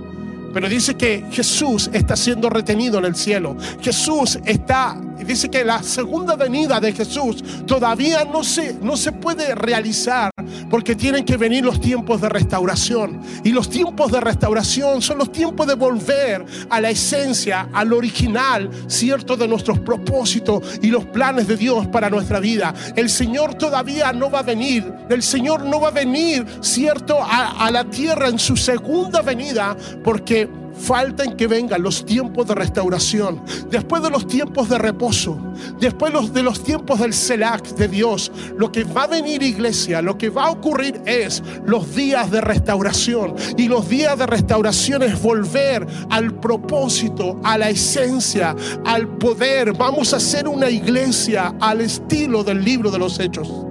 Pero 0.52 0.68
dice 0.68 0.94
que 0.94 1.24
Jesús 1.30 1.90
está 1.92 2.16
siendo 2.16 2.50
retenido 2.50 2.98
en 2.98 3.04
el 3.04 3.14
cielo. 3.14 3.56
Jesús 3.80 4.38
está, 4.44 5.00
dice 5.24 5.48
que 5.48 5.64
la 5.64 5.82
segunda 5.82 6.36
venida 6.36 6.80
de 6.80 6.92
Jesús 6.92 7.42
todavía 7.66 8.24
no 8.24 8.44
se, 8.44 8.74
no 8.74 8.96
se 8.96 9.12
puede 9.12 9.54
realizar 9.54 10.30
porque 10.68 10.94
tienen 10.94 11.24
que 11.24 11.36
venir 11.36 11.64
los 11.64 11.80
tiempos 11.80 12.20
de 12.20 12.28
restauración. 12.28 13.20
Y 13.44 13.50
los 13.50 13.68
tiempos 13.68 14.12
de 14.12 14.20
restauración 14.20 15.02
son 15.02 15.18
los 15.18 15.32
tiempos 15.32 15.66
de 15.66 15.74
volver 15.74 16.44
a 16.68 16.80
la 16.80 16.90
esencia, 16.90 17.68
al 17.72 17.92
original, 17.92 18.70
cierto, 18.86 19.36
de 19.36 19.48
nuestros 19.48 19.78
propósitos 19.80 20.80
y 20.82 20.88
los 20.88 21.04
planes 21.06 21.48
de 21.48 21.56
Dios 21.56 21.86
para 21.88 22.10
nuestra 22.10 22.40
vida. 22.40 22.74
El 22.96 23.10
Señor 23.10 23.54
todavía 23.54 24.12
no 24.12 24.30
va 24.30 24.40
a 24.40 24.42
venir. 24.42 24.92
El 25.08 25.22
Señor 25.22 25.64
no 25.64 25.80
va 25.80 25.88
a 25.88 25.92
venir, 25.92 26.46
cierto, 26.60 27.18
a, 27.20 27.66
a 27.66 27.70
la 27.70 27.84
tierra 27.84 28.28
en 28.28 28.38
su 28.38 28.56
segunda 28.56 29.22
venida 29.22 29.76
porque 30.04 30.48
faltan 30.80 31.36
que 31.36 31.46
vengan 31.46 31.82
los 31.82 32.04
tiempos 32.04 32.46
de 32.48 32.54
restauración, 32.54 33.42
después 33.70 34.02
de 34.02 34.10
los 34.10 34.26
tiempos 34.26 34.68
de 34.68 34.78
reposo, 34.78 35.38
después 35.78 36.12
de 36.32 36.42
los 36.42 36.62
tiempos 36.62 37.00
del 37.00 37.12
Selac 37.12 37.62
de 37.74 37.88
Dios. 37.88 38.32
Lo 38.56 38.72
que 38.72 38.84
va 38.84 39.04
a 39.04 39.06
venir, 39.06 39.42
iglesia, 39.42 40.02
lo 40.02 40.16
que 40.16 40.30
va 40.30 40.46
a 40.46 40.50
ocurrir 40.50 41.00
es 41.04 41.42
los 41.64 41.94
días 41.94 42.30
de 42.30 42.40
restauración. 42.40 43.34
Y 43.56 43.68
los 43.68 43.88
días 43.88 44.18
de 44.18 44.26
restauración 44.26 45.02
es 45.02 45.20
volver 45.20 45.86
al 46.08 46.34
propósito, 46.40 47.38
a 47.44 47.58
la 47.58 47.70
esencia, 47.70 48.56
al 48.84 49.06
poder. 49.18 49.72
Vamos 49.74 50.12
a 50.12 50.16
hacer 50.16 50.48
una 50.48 50.70
iglesia 50.70 51.54
al 51.60 51.80
estilo 51.80 52.42
del 52.42 52.64
libro 52.64 52.90
de 52.90 52.98
los 52.98 53.18
Hechos. 53.18 53.69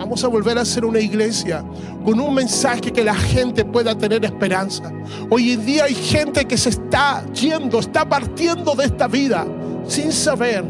Vamos 0.00 0.24
a 0.24 0.28
volver 0.28 0.56
a 0.56 0.64
ser 0.64 0.86
una 0.86 0.98
iglesia 0.98 1.62
con 2.06 2.18
un 2.18 2.34
mensaje 2.34 2.90
que 2.90 3.04
la 3.04 3.14
gente 3.14 3.66
pueda 3.66 3.94
tener 3.94 4.24
esperanza. 4.24 4.90
Hoy 5.28 5.50
en 5.52 5.66
día 5.66 5.84
hay 5.84 5.94
gente 5.94 6.46
que 6.46 6.56
se 6.56 6.70
está 6.70 7.22
yendo, 7.34 7.80
está 7.80 8.08
partiendo 8.08 8.74
de 8.74 8.86
esta 8.86 9.06
vida 9.08 9.46
sin 9.86 10.10
saber 10.10 10.64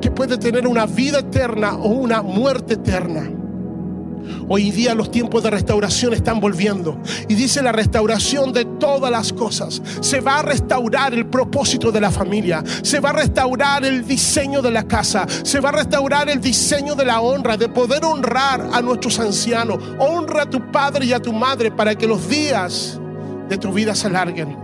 que 0.00 0.10
puede 0.10 0.36
tener 0.38 0.66
una 0.66 0.86
vida 0.86 1.20
eterna 1.20 1.76
o 1.76 1.90
una 1.90 2.20
muerte 2.20 2.74
eterna. 2.74 3.30
Hoy 4.48 4.70
día 4.70 4.94
los 4.94 5.10
tiempos 5.10 5.42
de 5.42 5.50
restauración 5.50 6.14
están 6.14 6.40
volviendo. 6.40 7.00
Y 7.28 7.34
dice 7.34 7.62
la 7.62 7.72
restauración 7.72 8.52
de 8.52 8.64
todas 8.64 9.10
las 9.10 9.32
cosas. 9.32 9.82
Se 10.00 10.20
va 10.20 10.38
a 10.38 10.42
restaurar 10.42 11.14
el 11.14 11.26
propósito 11.26 11.92
de 11.92 12.00
la 12.00 12.10
familia. 12.10 12.62
Se 12.82 13.00
va 13.00 13.10
a 13.10 13.14
restaurar 13.14 13.84
el 13.84 14.06
diseño 14.06 14.62
de 14.62 14.70
la 14.70 14.84
casa. 14.84 15.26
Se 15.42 15.60
va 15.60 15.70
a 15.70 15.72
restaurar 15.72 16.28
el 16.28 16.40
diseño 16.40 16.94
de 16.94 17.04
la 17.04 17.20
honra, 17.20 17.56
de 17.56 17.68
poder 17.68 18.04
honrar 18.04 18.68
a 18.72 18.80
nuestros 18.80 19.18
ancianos. 19.18 19.78
Honra 19.98 20.42
a 20.42 20.50
tu 20.50 20.70
padre 20.70 21.06
y 21.06 21.12
a 21.12 21.20
tu 21.20 21.32
madre 21.32 21.70
para 21.70 21.94
que 21.94 22.06
los 22.06 22.28
días 22.28 22.98
de 23.48 23.58
tu 23.58 23.72
vida 23.72 23.94
se 23.94 24.06
alarguen. 24.06 24.56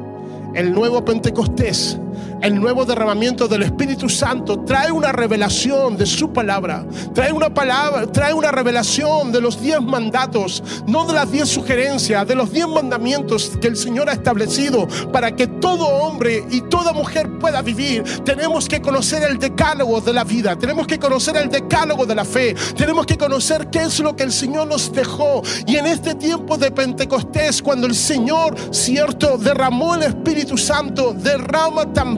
El 0.55 0.73
nuevo 0.73 1.05
Pentecostés 1.05 1.99
el 2.45 2.61
nuevo 2.61 2.85
derramamiento 2.85 3.49
del 3.49 3.63
Espíritu 3.63 4.09
Santo 4.09 4.61
trae 4.61 4.93
una 4.93 5.13
revelación 5.13 5.97
de 5.97 6.07
su 6.07 6.33
palabra, 6.33 6.85
trae 7.15 7.33
una 7.33 7.53
palabra, 7.53 8.07
trae 8.07 8.35
una 8.35 8.51
revelación 8.51 9.33
de 9.33 9.41
los 9.41 9.61
diez 9.61 9.81
mandatos, 9.81 10.63
no 10.87 11.07
de 11.07 11.15
las 11.15 11.31
diez 11.31 11.49
sugerencias, 11.49 12.27
de 12.27 12.35
los 12.35 12.53
diez 12.53 12.69
mandamientos 12.69 13.53
que 13.61 13.69
el 13.69 13.77
Señor 13.77 14.09
ha 14.09 14.13
establecido 14.13 14.87
para 15.13 15.35
que 15.35 15.47
todo 15.47 15.87
hombre 15.87 16.45
y 16.51 16.61
toda 16.63 16.93
mujer 16.93 17.39
pueda 17.39 17.63
vivir. 17.63 18.03
Tenemos 18.25 18.69
que 18.69 18.83
conocer 18.83 19.23
el 19.23 19.39
decálogo 19.39 20.01
de 20.01 20.13
la 20.13 20.25
vida, 20.25 20.57
tenemos 20.57 20.87
que 20.87 20.99
conocer 20.99 21.37
el 21.37 21.49
decálogo 21.49 22.07
de 22.07 22.15
la 22.15 22.25
fe, 22.25 22.55
tenemos 22.77 23.07
que 23.07 23.17
conocer 23.17 23.69
qué 23.71 23.83
es 23.83 24.01
lo 24.01 24.15
que 24.17 24.23
el 24.23 24.33
Señor 24.33 24.67
nos 24.67 24.93
dejó. 24.93 25.43
Y 25.67 25.77
en 25.77 25.87
este 25.87 26.15
tiempo 26.15 26.57
de 26.57 26.71
Pentecostés, 26.71 27.63
cuando 27.63 27.87
el 27.87 27.95
Señor, 27.95 28.55
cierto, 28.71 29.39
derramó 29.39 29.95
el 29.95 30.03
Espíritu 30.03 30.59
Santo, 30.59 31.15
derrama 31.15 31.93
también 31.93 32.14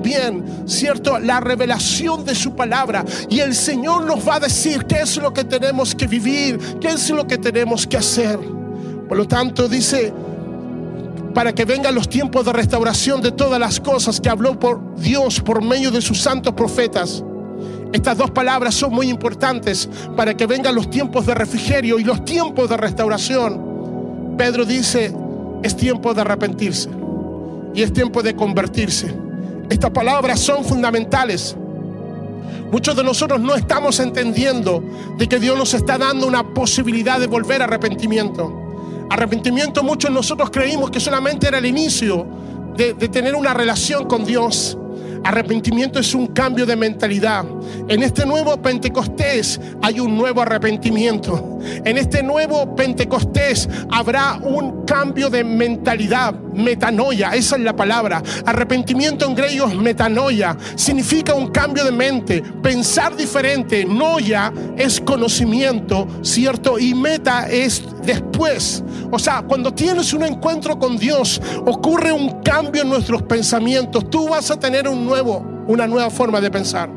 ¿cierto? 0.66 1.18
La 1.18 1.40
revelación 1.40 2.24
de 2.24 2.35
su 2.35 2.54
palabra. 2.54 3.04
Y 3.28 3.40
el 3.40 3.54
Señor 3.54 4.04
nos 4.04 4.26
va 4.26 4.37
a 4.37 4.40
decir 4.40 4.85
qué 4.87 5.00
es 5.00 5.16
lo 5.16 5.32
que 5.32 5.44
tenemos 5.44 5.94
que 5.94 6.06
vivir, 6.06 6.59
qué 6.80 6.88
es 6.88 7.11
lo 7.11 7.26
que 7.26 7.38
tenemos 7.38 7.87
que 7.87 7.96
hacer. 7.96 8.38
Por 9.09 9.16
lo 9.16 9.26
tanto, 9.26 9.68
dice, 9.68 10.12
para 11.35 11.54
que 11.54 11.64
vengan 11.64 11.94
los 11.94 12.09
tiempos 12.09 12.46
de 12.46 12.52
restauración 12.52 13.20
de 13.20 13.30
todas 13.30 13.61
las 13.61 13.78
cosas 13.78 14.20
que 14.20 14.28
habló 14.28 14.59
por 14.59 14.96
Dios 14.96 15.40
por 15.40 15.62
medio 15.62 15.90
de 15.90 16.00
sus 16.00 16.20
santos 16.20 16.54
profetas. 16.54 17.22
Estas 17.92 18.18
dos 18.18 18.30
palabras 18.30 18.74
son 18.74 18.92
muy 18.92 19.09
importantes 19.09 19.88
para 20.16 20.37
que 20.37 20.46
vengan 20.46 20.74
los 20.74 20.90
tiempos 20.90 21.26
de 21.26 21.35
refrigerio 21.35 21.98
y 21.98 22.04
los 22.04 22.24
tiempos 22.24 22.68
de 22.68 22.76
restauración. 22.76 24.35
Pedro 24.37 24.64
dice, 24.64 25.14
es 25.62 25.76
tiempo 25.76 26.14
de 26.14 26.20
arrepentirse 26.22 26.88
y 27.74 27.82
es 27.82 27.92
tiempo 27.92 28.22
de 28.22 28.35
convertirse. 28.35 29.25
Estas 29.70 29.90
palabras 29.90 30.40
son 30.40 30.64
fundamentales. 30.64 31.57
Muchos 32.70 32.96
de 32.96 33.05
nosotros 33.05 33.40
no 33.40 33.55
estamos 33.55 34.00
entendiendo 34.00 34.83
de 35.16 35.29
que 35.29 35.38
Dios 35.38 35.57
nos 35.57 35.74
está 35.74 35.98
dando 35.98 36.26
una 36.26 36.55
posibilidad 36.55 37.18
de 37.20 37.26
volver 37.26 37.62
a 37.62 37.64
arrepentimiento. 37.64 38.52
Arrepentimiento 39.09 39.83
muchos 39.83 40.11
de 40.11 40.14
nosotros 40.14 40.50
creímos 40.50 40.90
que 40.90 41.00
solamente 41.00 41.46
era 41.46 41.59
el 41.59 41.66
inicio 41.66 42.26
de, 42.76 42.94
de 42.94 43.09
tener 43.09 43.35
una 43.35 43.55
relación 43.55 44.07
con 44.07 44.24
Dios. 44.24 44.76
Arrepentimiento 45.24 45.98
es 45.98 46.14
un 46.14 46.29
cambio 46.29 46.66
de 46.66 46.76
mentalidad. 46.76 47.44
En 47.88 48.02
este 48.02 48.24
nuevo 48.24 48.57
Pentecostés 48.61 49.61
hay 49.83 50.00
un 50.00 50.16
nuevo 50.16 50.42
arrepentimiento. 50.42 51.59
En 51.85 51.98
este 51.98 52.22
nuevo 52.22 52.74
Pentecostés 52.76 53.68
habrá 53.90 54.38
un 54.42 54.85
cambio 54.85 55.29
de 55.29 55.42
mentalidad, 55.42 56.35
metanoia, 56.35 57.35
esa 57.35 57.57
es 57.57 57.62
la 57.62 57.74
palabra. 57.74 58.22
Arrepentimiento 58.44 59.26
en 59.26 59.35
griego 59.35 59.66
es 59.66 59.74
metanoia, 59.74 60.57
significa 60.74 61.35
un 61.35 61.48
cambio 61.48 61.85
de 61.85 61.92
mente, 61.92 62.42
pensar 62.62 63.16
diferente. 63.16 63.85
Noia 63.85 64.52
es 64.76 65.00
conocimiento, 65.00 66.07
¿cierto? 66.22 66.79
Y 66.79 66.94
meta 66.94 67.48
es 67.48 67.83
después. 68.05 68.83
O 69.11 69.18
sea, 69.18 69.42
cuando 69.42 69.72
tienes 69.72 70.12
un 70.12 70.24
encuentro 70.24 70.79
con 70.79 70.96
Dios, 70.96 71.40
ocurre 71.64 72.12
un 72.12 72.42
cambio 72.42 72.83
en 72.83 72.88
nuestros 72.88 73.22
pensamientos. 73.22 74.09
Tú 74.11 74.29
vas 74.29 74.50
a 74.50 74.59
tener 74.59 74.88
un 74.88 75.06
nuevo, 75.07 75.64
una 75.66 75.87
nueva 75.87 76.11
forma 76.11 76.40
de 76.40 76.51
pensar. 76.51 76.90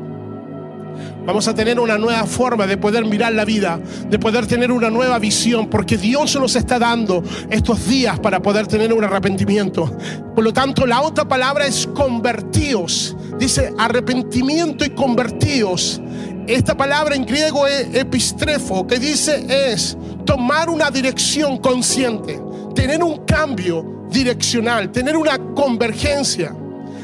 Vamos 1.24 1.46
a 1.48 1.54
tener 1.54 1.78
una 1.78 1.98
nueva 1.98 2.24
forma 2.26 2.66
de 2.66 2.76
poder 2.76 3.04
mirar 3.04 3.32
la 3.32 3.44
vida, 3.44 3.78
de 4.08 4.18
poder 4.18 4.46
tener 4.46 4.72
una 4.72 4.90
nueva 4.90 5.18
visión, 5.18 5.68
porque 5.68 5.96
Dios 5.96 6.34
nos 6.40 6.56
está 6.56 6.78
dando 6.78 7.22
estos 7.50 7.86
días 7.86 8.18
para 8.18 8.40
poder 8.40 8.66
tener 8.66 8.92
un 8.92 9.04
arrepentimiento. 9.04 9.96
Por 10.34 10.44
lo 10.44 10.52
tanto, 10.52 10.86
la 10.86 11.02
otra 11.02 11.26
palabra 11.26 11.66
es 11.66 11.86
convertíos. 11.86 13.16
Dice 13.38 13.72
arrepentimiento 13.78 14.84
y 14.84 14.90
convertíos. 14.90 16.00
Esta 16.46 16.76
palabra 16.76 17.14
en 17.14 17.24
griego 17.24 17.66
es 17.66 17.94
epistrefo, 17.94 18.86
que 18.86 18.98
dice 18.98 19.72
es 19.72 19.96
tomar 20.24 20.68
una 20.68 20.90
dirección 20.90 21.58
consciente, 21.58 22.40
tener 22.74 23.04
un 23.04 23.24
cambio 23.24 24.06
direccional, 24.10 24.90
tener 24.90 25.16
una 25.16 25.38
convergencia. 25.54 26.54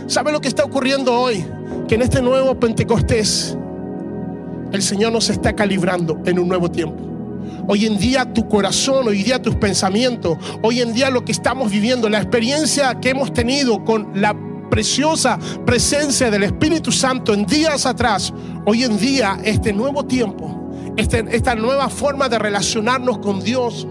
¿Sabe 0.07 0.31
lo 0.31 0.41
que 0.41 0.49
está 0.49 0.65
ocurriendo 0.65 1.13
hoy? 1.13 1.45
Que 1.89 1.97
en 1.97 2.03
este 2.03 2.23
nuevo 2.23 2.59
Pentecostés 2.61 3.57
el 4.73 4.83
Señor 4.83 5.13
nos 5.13 5.31
está 5.31 5.55
calibrando 5.55 6.21
en 6.27 6.39
un 6.39 6.47
nuevo 6.47 6.71
tiempo. 6.71 7.03
Hoy 7.67 7.87
en 7.87 7.99
día 7.99 8.33
tu 8.33 8.49
corazón, 8.49 9.09
hoy 9.09 9.25
día 9.25 9.43
tus 9.43 9.57
pensamientos, 9.57 10.39
hoy 10.63 10.81
en 10.81 10.93
día 10.93 11.11
lo 11.11 11.25
que 11.25 11.33
estamos 11.33 11.73
viviendo, 11.73 12.09
la 12.09 12.19
experiencia 12.19 13.01
que 13.01 13.11
hemos 13.11 13.33
tenido 13.33 13.85
con 13.85 14.21
la 14.21 14.37
preciosa 14.71 15.39
presencia 15.65 16.31
del 16.31 16.45
Espíritu 16.45 16.93
Santo 16.93 17.35
en 17.35 17.45
días 17.45 17.85
atrás, 17.85 18.33
hoy 18.65 18.85
en 18.85 18.99
día 18.99 19.39
este 19.43 19.73
nuevo 19.73 20.07
tiempo, 20.07 20.71
este, 20.97 21.25
esta 21.31 21.57
nueva 21.57 21.89
forma 21.89 22.29
de 22.29 22.39
relacionarnos 22.39 23.19
con 23.19 23.41
Dios, 23.41 23.89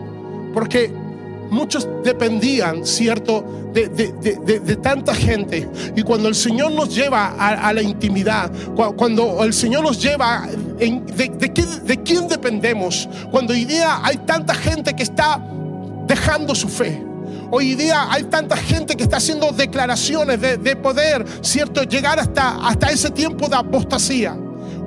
porque 0.54 0.93
muchos 1.49 1.88
dependían, 2.03 2.86
¿cierto?, 2.86 3.43
de, 3.73 4.77
tanta 4.81 5.13
gente. 5.13 5.67
Y 5.95 6.01
cuando 6.03 6.29
el 6.29 6.36
Señor 6.36 6.71
nos 6.71 6.95
lleva 6.95 7.36
a, 7.38 7.73
la 7.73 7.81
intimidad, 7.81 8.51
cuando 8.95 9.43
el 9.43 9.53
Señor 9.53 9.84
nos 9.84 10.01
lleva, 10.01 10.47
de, 10.77 12.01
quién 12.03 12.27
dependemos? 12.27 13.10
Cuando 13.31 13.53
hoy 13.53 13.65
día 13.65 13.99
hay 14.03 14.17
tanta 14.17 14.53
gente 14.53 14.95
que 14.95 15.03
está 15.03 15.41
dejando 16.08 16.55
su 16.55 16.69
fe. 16.69 17.03
Hoy 17.51 17.75
día 17.75 18.08
hay 18.12 18.23
tanta 18.23 18.58
gente 18.58 18.95
que 18.95 19.03
está 19.03 19.17
haciendo 19.17 19.51
declaraciones 19.51 20.41
de, 20.41 20.58
de 20.58 20.75
poder, 20.75 21.25
¿cierto? 21.41 21.84
Llegar 21.84 22.19
hasta, 22.19 22.67
hasta 22.67 22.89
ese 22.89 23.12
tiempo 23.12 23.47
de 23.47 23.55
apostasía. 23.55 24.36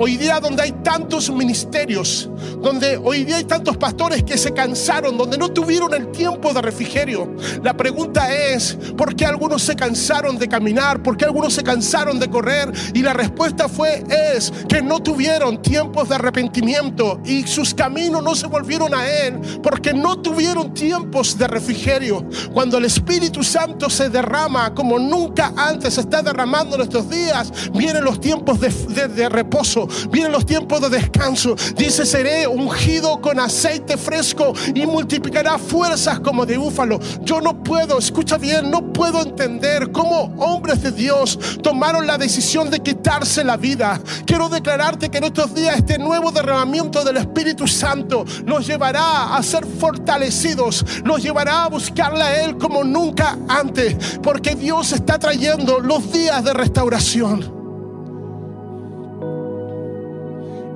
Hoy 0.00 0.16
día 0.16 0.38
donde 0.38 0.62
hay 0.62 0.72
tantos 0.84 1.28
ministerios, 1.28 2.30
donde 2.62 2.96
hoy 2.96 3.24
día 3.24 3.36
hay 3.36 3.44
tantos 3.44 3.76
pastores 3.76 4.22
que 4.22 4.38
se 4.38 4.52
cansaron, 4.52 5.18
donde 5.18 5.36
no 5.36 5.48
tuvieron 5.48 5.92
el 5.92 6.12
tiempo 6.12 6.52
de 6.52 6.62
refrigerio. 6.62 7.34
La 7.64 7.76
pregunta 7.76 8.32
es, 8.32 8.78
¿por 8.96 9.16
qué 9.16 9.26
algunos 9.26 9.62
se 9.62 9.74
cansaron 9.74 10.38
de 10.38 10.48
caminar? 10.48 11.02
¿Por 11.02 11.16
qué 11.16 11.24
algunos 11.24 11.52
se 11.52 11.64
cansaron 11.64 12.20
de 12.20 12.30
correr? 12.30 12.72
Y 12.94 13.02
la 13.02 13.12
respuesta 13.12 13.68
fue, 13.68 14.04
es 14.08 14.52
que 14.68 14.82
no 14.82 15.00
tuvieron 15.00 15.60
tiempos 15.62 16.08
de 16.08 16.14
arrepentimiento 16.14 17.20
y 17.24 17.46
sus 17.46 17.74
caminos 17.74 18.22
no 18.22 18.36
se 18.36 18.46
volvieron 18.46 18.94
a 18.94 19.08
Él 19.08 19.40
porque 19.62 19.92
no 19.92 20.20
tuvieron 20.20 20.74
tiempos 20.74 21.36
de 21.36 21.48
refrigerio. 21.48 22.24
Cuando 22.52 22.78
el 22.78 22.84
Espíritu 22.84 23.42
Santo 23.42 23.90
se 23.90 24.08
derrama 24.08 24.74
como 24.74 24.98
nunca 24.98 25.52
antes 25.56 25.94
se 25.94 26.02
está 26.02 26.22
derramando 26.22 26.76
en 26.76 26.82
estos 26.82 27.10
días, 27.10 27.52
vienen 27.74 28.04
los 28.04 28.20
tiempos 28.20 28.60
de, 28.60 29.28
reposo 29.28 29.87
vienen 30.10 30.32
los 30.32 30.46
tiempos 30.46 30.80
de 30.80 30.90
descanso. 30.90 31.54
Dice, 31.76 32.04
seré 32.04 32.46
ungido 32.46 33.20
con 33.20 33.38
aceite 33.40 33.96
fresco 33.96 34.52
y 34.74 34.86
multiplicará 34.86 35.58
fuerzas 35.58 36.20
como 36.20 36.46
de 36.46 36.58
búfalo. 36.58 37.00
Yo 37.22 37.40
no 37.40 37.62
puedo, 37.62 37.98
escucha 37.98 38.38
bien, 38.38 38.70
no 38.70 38.92
puedo 38.92 39.22
entender 39.22 39.90
cómo 39.92 40.34
hombres 40.38 40.82
de 40.82 40.92
Dios 40.92 41.38
tomaron 41.62 42.06
la 42.06 42.18
decisión 42.18 42.70
de 42.70 42.80
quitarse 42.80 43.44
la 43.44 43.56
vida. 43.56 44.00
Quiero 44.26 44.48
declararte 44.48 45.08
que 45.08 45.18
en 45.18 45.24
estos 45.24 45.54
días 45.54 45.76
este 45.76 45.98
nuevo 45.98 46.30
derramamiento 46.30 47.04
del 47.04 47.18
Espíritu 47.18 47.66
Santo 47.66 48.24
nos 48.44 48.66
llevará 48.66 49.36
a 49.36 49.42
ser 49.42 49.66
fortalecidos, 49.66 50.84
nos 51.04 51.22
llevará 51.22 51.64
a 51.64 51.68
buscarle 51.68 52.22
a 52.22 52.44
Él 52.44 52.56
como 52.58 52.84
nunca 52.84 53.38
antes, 53.48 54.18
porque 54.22 54.54
Dios 54.54 54.92
está 54.92 55.18
trayendo 55.18 55.80
los 55.80 56.12
días 56.12 56.44
de 56.44 56.52
restauración. 56.52 57.57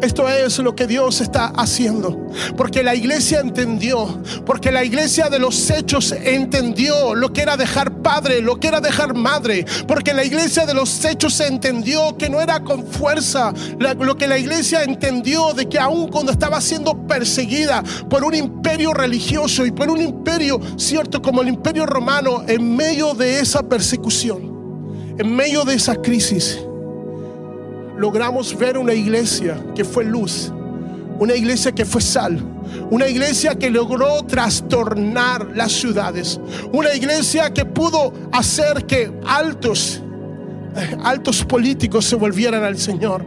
Esto 0.03 0.29
es 0.29 0.59
lo 0.59 0.75
que 0.75 0.89
Dios 0.89 1.21
está 1.21 1.47
haciendo. 1.57 2.27
Porque 2.57 2.83
la 2.83 2.97
iglesia 2.97 3.39
entendió, 3.39 4.21
porque 4.45 4.73
la 4.73 4.83
iglesia 4.85 5.29
de 5.29 5.39
los 5.39 5.71
hechos 5.71 6.11
entendió 6.11 7.15
lo 7.15 7.33
que 7.33 7.43
era 7.43 7.57
dejar 7.57 8.03
padre, 8.03 8.43
lo 8.43 8.59
que 8.59 8.67
era 8.67 8.81
dejar 8.81 9.15
madre. 9.15 9.65
Porque 9.87 10.13
la 10.13 10.25
iglesia 10.25 10.67
de 10.67 10.75
los 10.75 11.05
hechos 11.05 11.39
entendió 11.39 12.17
que 12.19 12.29
no 12.29 12.41
era 12.41 12.65
con 12.65 12.85
fuerza. 12.85 13.55
lo 13.79 14.17
que 14.17 14.27
la 14.27 14.39
iglesia 14.39 14.83
entendió 14.83 15.55
de 15.55 15.69
que 15.69 15.79
aún 15.79 16.09
cuando 16.09 16.33
estaba 16.33 16.61
siendo 16.61 17.07
perseguida 17.07 17.85
por 18.11 18.25
un 18.25 18.35
imperio 18.35 18.93
religioso 18.95 19.65
y 19.65 19.71
por 19.71 19.89
un 19.89 20.03
imperio, 20.03 20.61
cierto, 20.77 21.23
como 21.23 21.43
el 21.43 21.49
imperio 21.49 21.87
romano, 21.87 22.43
en 22.49 22.75
medio 22.75 23.15
de 23.15 23.39
esa 23.39 23.63
persecución, 23.63 25.15
en 25.17 25.37
medio 25.37 25.65
de 25.65 25.75
esa 25.75 25.95
crisis 25.95 26.59
logramos 28.03 28.59
ver 28.59 28.77
una 28.77 28.95
iglesia 28.95 29.57
que 29.77 29.85
fue 29.85 30.05
luz, 30.05 30.53
una 31.21 31.37
iglesia 31.37 31.71
que 31.71 31.85
fue 31.85 32.01
sal, 32.01 32.37
una 32.91 33.07
iglesia 33.07 33.55
que 33.55 33.71
logró 33.71 34.25
trastornar 34.25 35.53
las 35.55 35.71
ciudades, 35.71 36.41
una 36.73 36.93
iglesia 36.95 37.55
que 37.55 37.65
pudo 37.65 38.13
hacer 38.33 38.87
que 38.87 39.09
altos, 39.25 40.03
eh, 40.75 40.97
altos 41.05 41.45
políticos 41.45 42.05
se 42.05 42.17
volvieran 42.17 42.65
al 42.65 42.77
Señor 42.77 43.25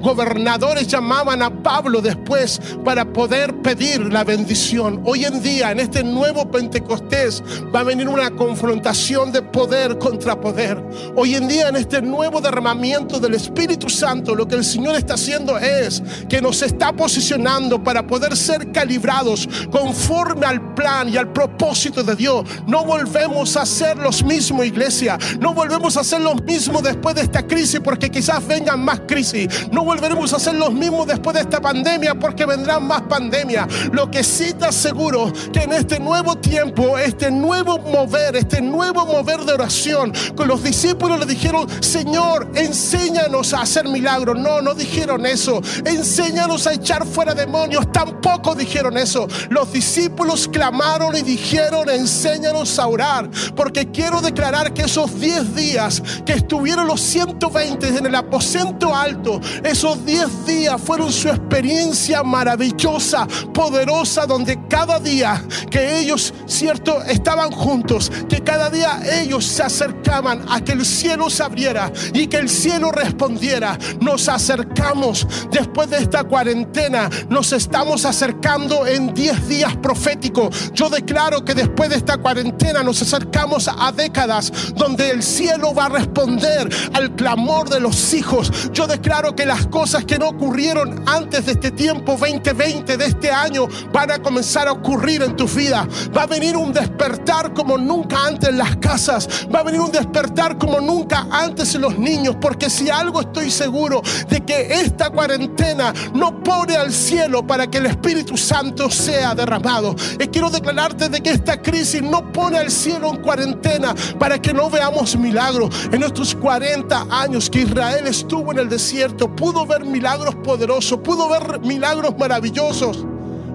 gobernadores 0.00 0.86
llamaban 0.86 1.42
a 1.42 1.50
Pablo 1.62 2.00
después 2.00 2.60
para 2.84 3.04
poder 3.04 3.54
pedir 3.62 4.12
la 4.12 4.24
bendición. 4.24 5.02
Hoy 5.04 5.24
en 5.24 5.42
día, 5.42 5.70
en 5.70 5.80
este 5.80 6.04
nuevo 6.04 6.50
Pentecostés, 6.50 7.42
va 7.74 7.80
a 7.80 7.84
venir 7.84 8.08
una 8.08 8.30
confrontación 8.30 9.32
de 9.32 9.42
poder 9.42 9.98
contra 9.98 10.40
poder. 10.40 10.82
Hoy 11.14 11.34
en 11.34 11.48
día, 11.48 11.68
en 11.68 11.76
este 11.76 12.02
nuevo 12.02 12.40
derramamiento 12.40 13.18
del 13.18 13.34
Espíritu 13.34 13.88
Santo, 13.88 14.34
lo 14.34 14.46
que 14.46 14.56
el 14.56 14.64
Señor 14.64 14.96
está 14.96 15.14
haciendo 15.14 15.58
es 15.58 16.02
que 16.28 16.40
nos 16.40 16.62
está 16.62 16.92
posicionando 16.92 17.82
para 17.82 18.06
poder 18.06 18.36
ser 18.36 18.72
calibrados 18.72 19.48
conforme 19.70 20.46
al 20.46 20.74
plan 20.74 21.08
y 21.08 21.16
al 21.16 21.32
propósito 21.32 22.02
de 22.02 22.14
Dios. 22.14 22.44
No 22.66 22.84
volvemos 22.84 23.56
a 23.56 23.64
ser 23.64 23.96
los 23.96 24.22
mismos, 24.22 24.66
iglesia. 24.66 25.18
No 25.40 25.54
volvemos 25.54 25.96
a 25.96 26.04
ser 26.04 26.20
los 26.20 26.42
mismos 26.42 26.82
después 26.82 27.14
de 27.14 27.22
esta 27.22 27.46
crisis 27.46 27.80
porque 27.80 28.10
quizás 28.10 28.46
vengan 28.46 28.84
más 28.84 29.00
crisis. 29.06 29.48
No 29.72 29.84
volveremos 29.86 30.32
a 30.32 30.38
ser 30.38 30.54
los 30.54 30.72
mismos 30.72 31.06
después 31.06 31.34
de 31.34 31.42
esta 31.42 31.60
pandemia 31.60 32.14
porque 32.14 32.44
vendrán 32.44 32.86
más 32.86 33.02
pandemias. 33.02 33.66
Lo 33.92 34.10
que 34.10 34.22
sí 34.22 34.52
te 34.52 34.66
aseguro 34.66 35.32
que 35.52 35.60
en 35.60 35.72
este 35.72 35.98
nuevo 35.98 36.36
tiempo, 36.36 36.98
este 36.98 37.30
nuevo 37.30 37.78
mover, 37.78 38.36
este 38.36 38.60
nuevo 38.60 39.06
mover 39.06 39.44
de 39.44 39.52
oración, 39.52 40.12
con 40.34 40.48
los 40.48 40.62
discípulos 40.62 41.18
le 41.20 41.26
dijeron, 41.26 41.66
Señor, 41.80 42.50
enséñanos 42.54 43.54
a 43.54 43.62
hacer 43.62 43.88
milagros. 43.88 44.38
No, 44.38 44.60
no 44.60 44.74
dijeron 44.74 45.24
eso. 45.24 45.62
Enséñanos 45.84 46.66
a 46.66 46.74
echar 46.74 47.06
fuera 47.06 47.34
demonios. 47.34 47.90
Tampoco 47.92 48.54
dijeron 48.54 48.98
eso. 48.98 49.28
Los 49.50 49.72
discípulos 49.72 50.48
clamaron 50.48 51.16
y 51.16 51.22
dijeron, 51.22 51.88
enséñanos 51.88 52.78
a 52.78 52.88
orar. 52.88 53.30
Porque 53.54 53.90
quiero 53.90 54.20
declarar 54.20 54.74
que 54.74 54.82
esos 54.82 55.20
10 55.20 55.54
días 55.54 56.02
que 56.24 56.32
estuvieron 56.32 56.88
los 56.88 57.00
120 57.00 57.88
en 57.88 58.06
el 58.06 58.14
aposento 58.14 58.94
alto, 58.94 59.40
esos 59.76 60.06
10 60.06 60.46
días 60.46 60.80
fueron 60.80 61.12
su 61.12 61.28
experiencia 61.28 62.22
maravillosa, 62.22 63.26
poderosa, 63.52 64.24
donde 64.24 64.58
cada 64.68 64.98
día 64.98 65.44
que 65.70 65.98
ellos, 65.98 66.32
cierto, 66.46 67.02
estaban 67.02 67.50
juntos, 67.50 68.10
que 68.26 68.42
cada 68.42 68.70
día 68.70 69.02
ellos 69.20 69.44
se 69.44 69.62
acercaban 69.62 70.46
a 70.48 70.62
que 70.62 70.72
el 70.72 70.86
cielo 70.86 71.28
se 71.28 71.42
abriera 71.42 71.92
y 72.14 72.26
que 72.26 72.38
el 72.38 72.48
cielo 72.48 72.90
respondiera. 72.90 73.78
Nos 74.00 74.30
acercamos 74.30 75.26
después 75.50 75.90
de 75.90 75.98
esta 75.98 76.24
cuarentena, 76.24 77.10
nos 77.28 77.52
estamos 77.52 78.06
acercando 78.06 78.86
en 78.86 79.12
10 79.12 79.46
días 79.46 79.76
proféticos. 79.76 80.72
Yo 80.72 80.88
declaro 80.88 81.44
que 81.44 81.52
después 81.52 81.90
de 81.90 81.96
esta 81.96 82.16
cuarentena 82.16 82.82
nos 82.82 83.02
acercamos 83.02 83.68
a 83.68 83.92
décadas 83.92 84.72
donde 84.74 85.10
el 85.10 85.22
cielo 85.22 85.74
va 85.74 85.84
a 85.84 85.90
responder 85.90 86.70
al 86.94 87.14
clamor 87.14 87.68
de 87.68 87.80
los 87.80 88.14
hijos. 88.14 88.70
Yo 88.72 88.86
declaro 88.86 89.36
que 89.36 89.44
las 89.44 89.65
cosas 89.68 90.04
que 90.04 90.18
no 90.18 90.28
ocurrieron 90.28 91.02
antes 91.06 91.46
de 91.46 91.52
este 91.52 91.70
tiempo 91.70 92.16
2020, 92.16 92.96
de 92.96 93.04
este 93.04 93.30
año, 93.30 93.68
van 93.92 94.10
a 94.10 94.18
comenzar 94.18 94.68
a 94.68 94.72
ocurrir 94.72 95.22
en 95.22 95.36
tu 95.36 95.46
vida. 95.46 95.86
Va 96.16 96.22
a 96.22 96.26
venir 96.26 96.56
un 96.56 96.72
despertar 96.72 97.52
como 97.52 97.78
nunca 97.78 98.26
antes 98.26 98.48
en 98.48 98.58
las 98.58 98.76
casas. 98.76 99.28
Va 99.54 99.60
a 99.60 99.62
venir 99.62 99.80
un 99.80 99.92
despertar 99.92 100.58
como 100.58 100.80
nunca 100.80 101.26
antes 101.30 101.74
en 101.74 101.82
los 101.82 101.98
niños. 101.98 102.36
Porque 102.40 102.70
si 102.70 102.90
algo 102.90 103.20
estoy 103.20 103.50
seguro 103.50 104.02
de 104.28 104.40
que 104.40 104.80
esta 104.80 105.10
cuarentena 105.10 105.92
no 106.14 106.42
pone 106.42 106.76
al 106.76 106.92
cielo 106.92 107.46
para 107.46 107.66
que 107.66 107.78
el 107.78 107.86
Espíritu 107.86 108.36
Santo 108.36 108.90
sea 108.90 109.34
derramado. 109.34 109.94
Y 110.18 110.26
quiero 110.28 110.50
declararte 110.50 111.08
de 111.08 111.20
que 111.20 111.30
esta 111.30 111.60
crisis 111.60 112.02
no 112.02 112.32
pone 112.32 112.58
al 112.58 112.70
cielo 112.70 113.10
en 113.10 113.22
cuarentena 113.22 113.94
para 114.18 114.40
que 114.40 114.52
no 114.52 114.70
veamos 114.70 115.16
milagros. 115.16 115.74
En 115.92 116.02
estos 116.02 116.34
40 116.34 117.06
años 117.10 117.50
que 117.50 117.60
Israel 117.62 118.06
estuvo 118.06 118.52
en 118.52 118.58
el 118.58 118.68
desierto, 118.68 119.34
pudo 119.34 119.55
ver 119.64 119.84
milagros 119.84 120.34
poderosos, 120.34 120.98
pudo 121.00 121.28
ver 121.28 121.60
milagros 121.60 122.14
maravillosos, 122.18 123.06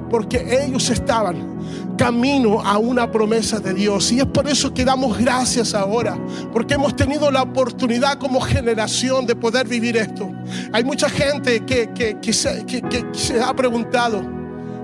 porque 0.09 0.63
ellos 0.65 0.89
estaban 0.89 1.51
camino 1.97 2.61
a 2.61 2.77
una 2.79 3.11
promesa 3.11 3.59
de 3.59 3.73
Dios. 3.73 4.11
Y 4.11 4.19
es 4.19 4.25
por 4.25 4.47
eso 4.47 4.73
que 4.73 4.83
damos 4.83 5.17
gracias 5.17 5.75
ahora, 5.75 6.17
porque 6.51 6.73
hemos 6.73 6.95
tenido 6.95 7.29
la 7.29 7.43
oportunidad 7.43 8.17
como 8.17 8.41
generación 8.41 9.25
de 9.25 9.35
poder 9.35 9.67
vivir 9.67 9.97
esto. 9.97 10.31
Hay 10.73 10.83
mucha 10.83 11.09
gente 11.09 11.63
que, 11.65 11.89
que, 12.21 12.33
se, 12.33 12.65
que 12.65 13.05
se 13.11 13.41
ha 13.41 13.53
preguntado, 13.53 14.23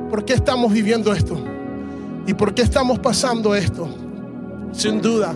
¿por 0.10 0.26
qué 0.26 0.34
estamos 0.34 0.72
viviendo 0.72 1.14
esto? 1.14 1.38
¿Y 2.28 2.34
por 2.34 2.54
qué 2.54 2.62
estamos 2.62 3.00
pasando 3.00 3.56
esto? 3.56 3.88
Sin 4.74 5.02
duda 5.02 5.34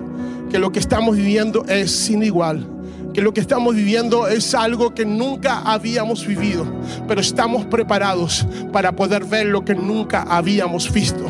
que 0.51 0.59
lo 0.59 0.71
que 0.71 0.79
estamos 0.79 1.15
viviendo 1.15 1.63
es 1.67 1.89
sin 1.89 2.21
igual 2.21 2.67
que 3.13 3.21
lo 3.21 3.33
que 3.33 3.41
estamos 3.41 3.75
viviendo 3.75 4.27
es 4.27 4.55
algo 4.55 4.93
que 4.93 5.05
nunca 5.05 5.61
habíamos 5.61 6.25
vivido, 6.25 6.65
pero 7.07 7.21
estamos 7.21 7.65
preparados 7.65 8.45
para 8.71 8.95
poder 8.95 9.25
ver 9.25 9.47
lo 9.47 9.65
que 9.65 9.75
nunca 9.75 10.23
habíamos 10.23 10.91
visto. 10.91 11.25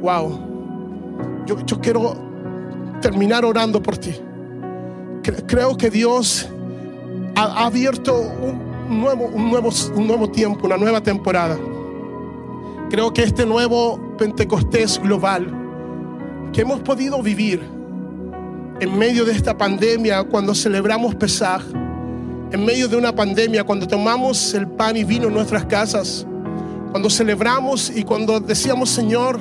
Wow. 0.00 0.48
Yo, 1.46 1.80
quiero 1.80 2.14
terminar 3.00 3.44
orando 3.44 3.82
por 3.82 3.96
ti. 3.96 4.14
Creo 5.46 5.76
que 5.76 5.90
Dios 5.90 6.48
ha 7.34 7.64
abierto 7.64 8.20
un 8.20 9.00
nuevo, 9.00 9.26
un, 9.26 9.50
nuevo, 9.50 9.70
un 9.94 10.06
nuevo 10.06 10.30
tiempo, 10.30 10.66
una 10.66 10.76
nueva 10.76 11.02
temporada. 11.02 11.58
Creo 12.90 13.12
que 13.12 13.22
este 13.22 13.44
nuevo 13.46 14.16
Pentecostés 14.18 15.00
global 15.00 15.54
que 16.52 16.62
hemos 16.62 16.80
podido 16.80 17.22
vivir 17.22 17.77
en 18.80 18.98
medio 18.98 19.24
de 19.24 19.32
esta 19.32 19.56
pandemia, 19.56 20.22
cuando 20.24 20.54
celebramos 20.54 21.14
Pesaj, 21.14 21.62
en 22.52 22.64
medio 22.64 22.88
de 22.88 22.96
una 22.96 23.14
pandemia, 23.14 23.64
cuando 23.64 23.86
tomamos 23.86 24.54
el 24.54 24.66
pan 24.66 24.96
y 24.96 25.04
vino 25.04 25.28
en 25.28 25.34
nuestras 25.34 25.64
casas, 25.66 26.26
cuando 26.90 27.10
celebramos 27.10 27.90
y 27.94 28.04
cuando 28.04 28.40
decíamos, 28.40 28.90
Señor, 28.90 29.38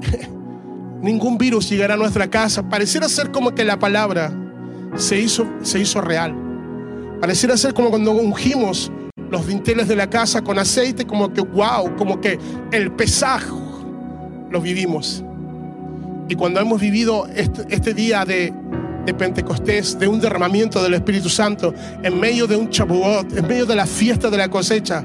ningún 1.02 1.38
virus 1.38 1.68
llegará 1.68 1.94
a 1.94 1.96
nuestra 1.96 2.28
casa. 2.28 2.68
Pareciera 2.68 3.08
ser 3.08 3.30
como 3.30 3.54
que 3.54 3.64
la 3.64 3.78
palabra 3.78 4.32
se 4.96 5.20
hizo, 5.20 5.46
se 5.62 5.80
hizo 5.80 6.00
real. 6.00 6.34
Pareciera 7.20 7.56
ser 7.56 7.74
como 7.74 7.90
cuando 7.90 8.12
ungimos 8.12 8.90
los 9.30 9.46
dinteles 9.46 9.88
de 9.88 9.96
la 9.96 10.10
casa 10.10 10.42
con 10.42 10.58
aceite, 10.58 11.06
como 11.06 11.32
que 11.32 11.40
wow, 11.40 11.96
como 11.96 12.20
que 12.20 12.38
el 12.72 12.92
pesajo 12.92 13.60
lo 14.50 14.60
vivimos. 14.60 15.23
Y 16.28 16.34
cuando 16.34 16.60
hemos 16.60 16.80
vivido 16.80 17.26
este, 17.34 17.62
este 17.68 17.94
día 17.94 18.24
de, 18.24 18.52
Pentecostés, 19.18 19.98
de 19.98 20.08
un 20.08 20.18
derramamiento 20.18 20.82
del 20.82 20.94
Espíritu 20.94 21.28
Santo, 21.28 21.74
en 22.02 22.18
medio 22.18 22.46
de 22.46 22.56
un 22.56 22.70
chabuot, 22.70 23.36
en 23.36 23.46
medio 23.46 23.66
de 23.66 23.76
la 23.76 23.86
fiesta 23.86 24.30
de 24.30 24.38
la 24.38 24.48
cosecha, 24.48 25.04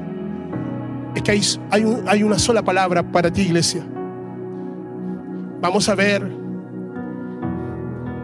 es 1.15 1.21
que 1.21 1.31
hay 1.71 2.23
una 2.23 2.39
sola 2.39 2.61
palabra 2.61 3.03
para 3.03 3.31
ti, 3.31 3.41
iglesia. 3.41 3.85
Vamos 5.61 5.89
a 5.89 5.95
ver 5.95 6.39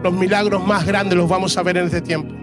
los 0.02 0.12
milagros 0.12 0.66
más 0.66 0.86
grandes, 0.86 1.18
los 1.18 1.28
vamos 1.28 1.56
a 1.58 1.62
ver 1.62 1.76
en 1.76 1.86
este 1.86 2.00
tiempo. 2.00 2.34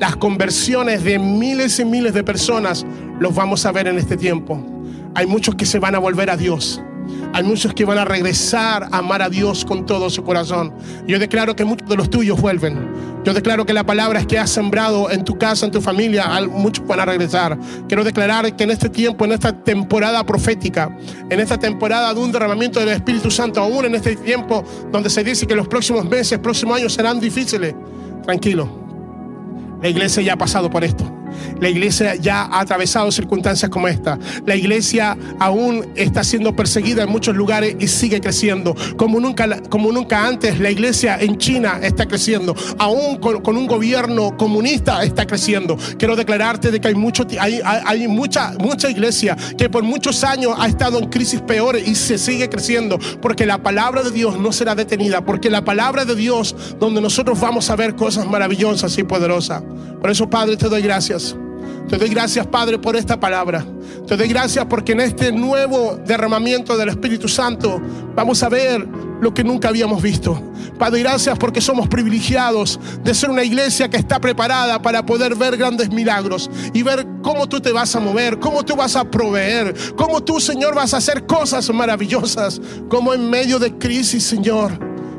Las 0.00 0.16
conversiones 0.16 1.02
de 1.02 1.18
miles 1.18 1.78
y 1.80 1.84
miles 1.84 2.14
de 2.14 2.22
personas 2.22 2.86
los 3.18 3.34
vamos 3.34 3.64
a 3.64 3.72
ver 3.72 3.88
en 3.88 3.98
este 3.98 4.16
tiempo. 4.16 4.62
Hay 5.14 5.26
muchos 5.26 5.54
que 5.54 5.66
se 5.66 5.78
van 5.78 5.94
a 5.94 5.98
volver 5.98 6.30
a 6.30 6.36
Dios. 6.36 6.82
Hay 7.32 7.42
muchos 7.44 7.74
que 7.74 7.84
van 7.84 7.98
a 7.98 8.04
regresar 8.04 8.88
a 8.90 8.98
amar 8.98 9.22
a 9.22 9.28
Dios 9.28 9.64
con 9.64 9.86
todo 9.86 10.10
su 10.10 10.22
corazón. 10.24 10.72
Yo 11.06 11.18
declaro 11.18 11.54
que 11.54 11.64
muchos 11.64 11.88
de 11.88 11.96
los 11.96 12.10
tuyos 12.10 12.40
vuelven. 12.40 12.88
Yo 13.24 13.34
declaro 13.34 13.66
que 13.66 13.72
la 13.72 13.84
palabra 13.84 14.24
que 14.24 14.38
has 14.38 14.50
sembrado 14.50 15.10
en 15.10 15.24
tu 15.24 15.36
casa, 15.36 15.66
en 15.66 15.72
tu 15.72 15.80
familia, 15.80 16.26
muchos 16.50 16.86
van 16.86 17.00
a 17.00 17.04
regresar. 17.04 17.58
Quiero 17.86 18.04
declarar 18.04 18.54
que 18.56 18.64
en 18.64 18.70
este 18.70 18.88
tiempo, 18.88 19.24
en 19.24 19.32
esta 19.32 19.52
temporada 19.52 20.24
profética, 20.24 20.96
en 21.28 21.40
esta 21.40 21.58
temporada 21.58 22.14
de 22.14 22.20
un 22.20 22.32
derramamiento 22.32 22.80
del 22.80 22.90
Espíritu 22.90 23.30
Santo, 23.30 23.60
aún 23.60 23.84
en 23.84 23.94
este 23.94 24.16
tiempo 24.16 24.64
donde 24.90 25.10
se 25.10 25.22
dice 25.24 25.46
que 25.46 25.54
los 25.54 25.68
próximos 25.68 26.04
meses, 26.04 26.38
próximos 26.38 26.78
años 26.78 26.94
serán 26.94 27.20
difíciles, 27.20 27.74
tranquilo. 28.22 28.68
La 29.82 29.88
iglesia 29.88 30.22
ya 30.22 30.32
ha 30.32 30.38
pasado 30.38 30.70
por 30.70 30.82
esto. 30.82 31.17
La 31.60 31.68
iglesia 31.68 32.14
ya 32.14 32.42
ha 32.42 32.60
atravesado 32.60 33.10
circunstancias 33.10 33.70
como 33.70 33.88
esta. 33.88 34.18
La 34.46 34.56
iglesia 34.56 35.16
aún 35.38 35.86
está 35.94 36.24
siendo 36.24 36.54
perseguida 36.54 37.02
en 37.02 37.10
muchos 37.10 37.34
lugares 37.34 37.76
y 37.78 37.88
sigue 37.88 38.20
creciendo. 38.20 38.74
Como 38.96 39.20
nunca, 39.20 39.60
como 39.68 39.92
nunca 39.92 40.26
antes, 40.26 40.58
la 40.60 40.70
iglesia 40.70 41.18
en 41.20 41.38
China 41.38 41.78
está 41.82 42.06
creciendo. 42.06 42.54
Aún 42.78 43.16
con, 43.16 43.56
un 43.56 43.66
gobierno 43.66 44.36
comunista 44.36 45.02
está 45.02 45.26
creciendo. 45.26 45.76
Quiero 45.98 46.16
declararte 46.16 46.70
de 46.70 46.80
que 46.80 46.88
hay, 46.88 46.94
mucho, 46.94 47.26
hay, 47.40 47.60
hay 47.64 48.06
mucha, 48.08 48.52
mucha 48.58 48.90
iglesia 48.90 49.36
que 49.56 49.68
por 49.68 49.82
muchos 49.82 50.22
años 50.24 50.54
ha 50.58 50.68
estado 50.68 50.98
en 50.98 51.08
crisis 51.08 51.40
peores 51.40 51.86
y 51.86 51.94
se 51.94 52.18
sigue 52.18 52.48
creciendo. 52.48 52.98
Porque 53.20 53.46
la 53.46 53.58
palabra 53.58 54.02
de 54.02 54.10
Dios 54.10 54.38
no 54.38 54.52
será 54.52 54.74
detenida. 54.74 55.24
Porque 55.24 55.50
la 55.50 55.64
palabra 55.64 56.04
de 56.04 56.14
Dios, 56.14 56.54
donde 56.78 57.00
nosotros 57.00 57.40
vamos 57.40 57.70
a 57.70 57.76
ver 57.76 57.96
cosas 57.96 58.26
maravillosas 58.26 58.96
y 58.98 59.02
poderosas. 59.02 59.62
Por 60.00 60.10
eso, 60.10 60.28
Padre, 60.28 60.56
te 60.56 60.68
doy 60.68 60.82
gracias. 60.82 61.27
Te 61.88 61.96
doy 61.96 62.08
gracias, 62.10 62.46
Padre, 62.46 62.78
por 62.78 62.96
esta 62.96 63.18
palabra. 63.18 63.64
Te 64.06 64.16
doy 64.16 64.28
gracias 64.28 64.66
porque 64.66 64.92
en 64.92 65.00
este 65.00 65.32
nuevo 65.32 65.98
derramamiento 66.06 66.76
del 66.76 66.90
Espíritu 66.90 67.28
Santo 67.28 67.80
vamos 68.14 68.42
a 68.42 68.48
ver 68.48 68.86
lo 69.20 69.32
que 69.34 69.42
nunca 69.42 69.68
habíamos 69.68 70.02
visto. 70.02 70.40
Padre, 70.78 71.00
gracias 71.00 71.38
porque 71.38 71.60
somos 71.60 71.88
privilegiados 71.88 72.78
de 73.02 73.14
ser 73.14 73.30
una 73.30 73.42
iglesia 73.42 73.88
que 73.88 73.96
está 73.96 74.20
preparada 74.20 74.80
para 74.80 75.04
poder 75.04 75.34
ver 75.34 75.56
grandes 75.56 75.90
milagros 75.90 76.50
y 76.72 76.82
ver 76.82 77.06
cómo 77.22 77.48
tú 77.48 77.60
te 77.60 77.72
vas 77.72 77.94
a 77.96 78.00
mover, 78.00 78.38
cómo 78.38 78.64
tú 78.64 78.76
vas 78.76 78.94
a 78.94 79.04
proveer, 79.04 79.74
cómo 79.96 80.22
tú, 80.22 80.40
Señor, 80.40 80.74
vas 80.74 80.94
a 80.94 80.98
hacer 80.98 81.26
cosas 81.26 81.68
maravillosas, 81.72 82.60
como 82.88 83.12
en 83.12 83.28
medio 83.28 83.58
de 83.58 83.76
crisis, 83.76 84.24
Señor, 84.24 84.78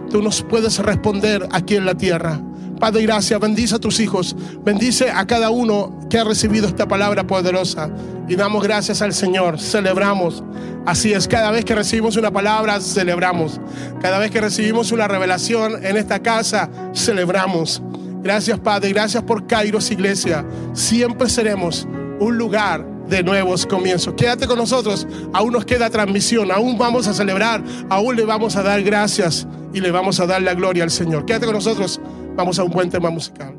tú 0.09 0.21
nos 0.21 0.41
puedes 0.43 0.79
responder 0.79 1.47
aquí 1.51 1.75
en 1.75 1.85
la 1.85 1.95
tierra. 1.95 2.41
Padre, 2.79 3.03
gracias. 3.03 3.39
Bendice 3.39 3.75
a 3.75 3.79
tus 3.79 3.99
hijos. 3.99 4.35
Bendice 4.63 5.11
a 5.11 5.25
cada 5.27 5.49
uno 5.49 5.99
que 6.09 6.17
ha 6.17 6.23
recibido 6.23 6.67
esta 6.67 6.87
palabra 6.87 7.27
poderosa. 7.27 7.89
Y 8.27 8.35
damos 8.35 8.63
gracias 8.63 9.01
al 9.01 9.13
Señor. 9.13 9.59
Celebramos. 9.59 10.43
Así 10.85 11.13
es, 11.13 11.27
cada 11.27 11.51
vez 11.51 11.65
que 11.65 11.75
recibimos 11.75 12.15
una 12.15 12.31
palabra, 12.31 12.79
celebramos. 12.79 13.59
Cada 14.01 14.17
vez 14.17 14.31
que 14.31 14.41
recibimos 14.41 14.91
una 14.91 15.07
revelación 15.07 15.85
en 15.85 15.97
esta 15.97 16.19
casa, 16.19 16.69
celebramos. 16.95 17.81
Gracias, 18.23 18.59
Padre. 18.59 18.93
Gracias 18.93 19.23
por 19.23 19.45
Kairos 19.45 19.91
Iglesia. 19.91 20.45
Siempre 20.73 21.29
seremos 21.29 21.87
un 22.19 22.37
lugar 22.37 22.85
de 23.09 23.23
nuevos 23.23 23.65
comienzos. 23.65 24.13
Quédate 24.15 24.47
con 24.47 24.57
nosotros. 24.57 25.05
Aún 25.33 25.53
nos 25.53 25.65
queda 25.65 25.89
transmisión. 25.89 26.51
Aún 26.51 26.77
vamos 26.77 27.07
a 27.07 27.13
celebrar. 27.13 27.63
Aún 27.89 28.15
le 28.15 28.25
vamos 28.25 28.55
a 28.55 28.63
dar 28.63 28.81
gracias 28.83 29.47
y 29.73 29.81
le 29.81 29.91
vamos 29.91 30.19
a 30.19 30.25
dar 30.25 30.41
la 30.41 30.53
gloria 30.53 30.83
al 30.83 30.91
Señor. 30.91 31.25
Quédate 31.25 31.45
con 31.45 31.55
nosotros. 31.55 31.99
Vamos 32.35 32.57
a 32.59 32.63
un 32.63 32.71
buen 32.71 32.89
tema 32.89 33.09
musical. 33.09 33.53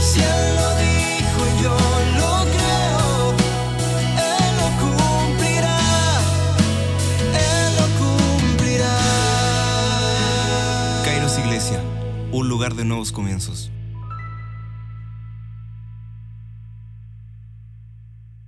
Si 0.00 0.20
él 0.20 0.56
lo 0.56 0.68
dijo, 0.76 1.40
yo 1.62 1.76
lo 2.18 2.32
creo. 2.54 3.34
Él 4.16 4.52
lo 4.60 4.68
cumplirá. 4.80 5.78
Él 7.34 7.68
lo 7.76 7.86
cumplirá. 8.00 8.96
Kairos 11.04 11.38
Iglesia, 11.38 11.80
un 12.32 12.48
lugar 12.48 12.74
de 12.74 12.84
nuevos 12.84 13.12
comienzos. 13.12 13.70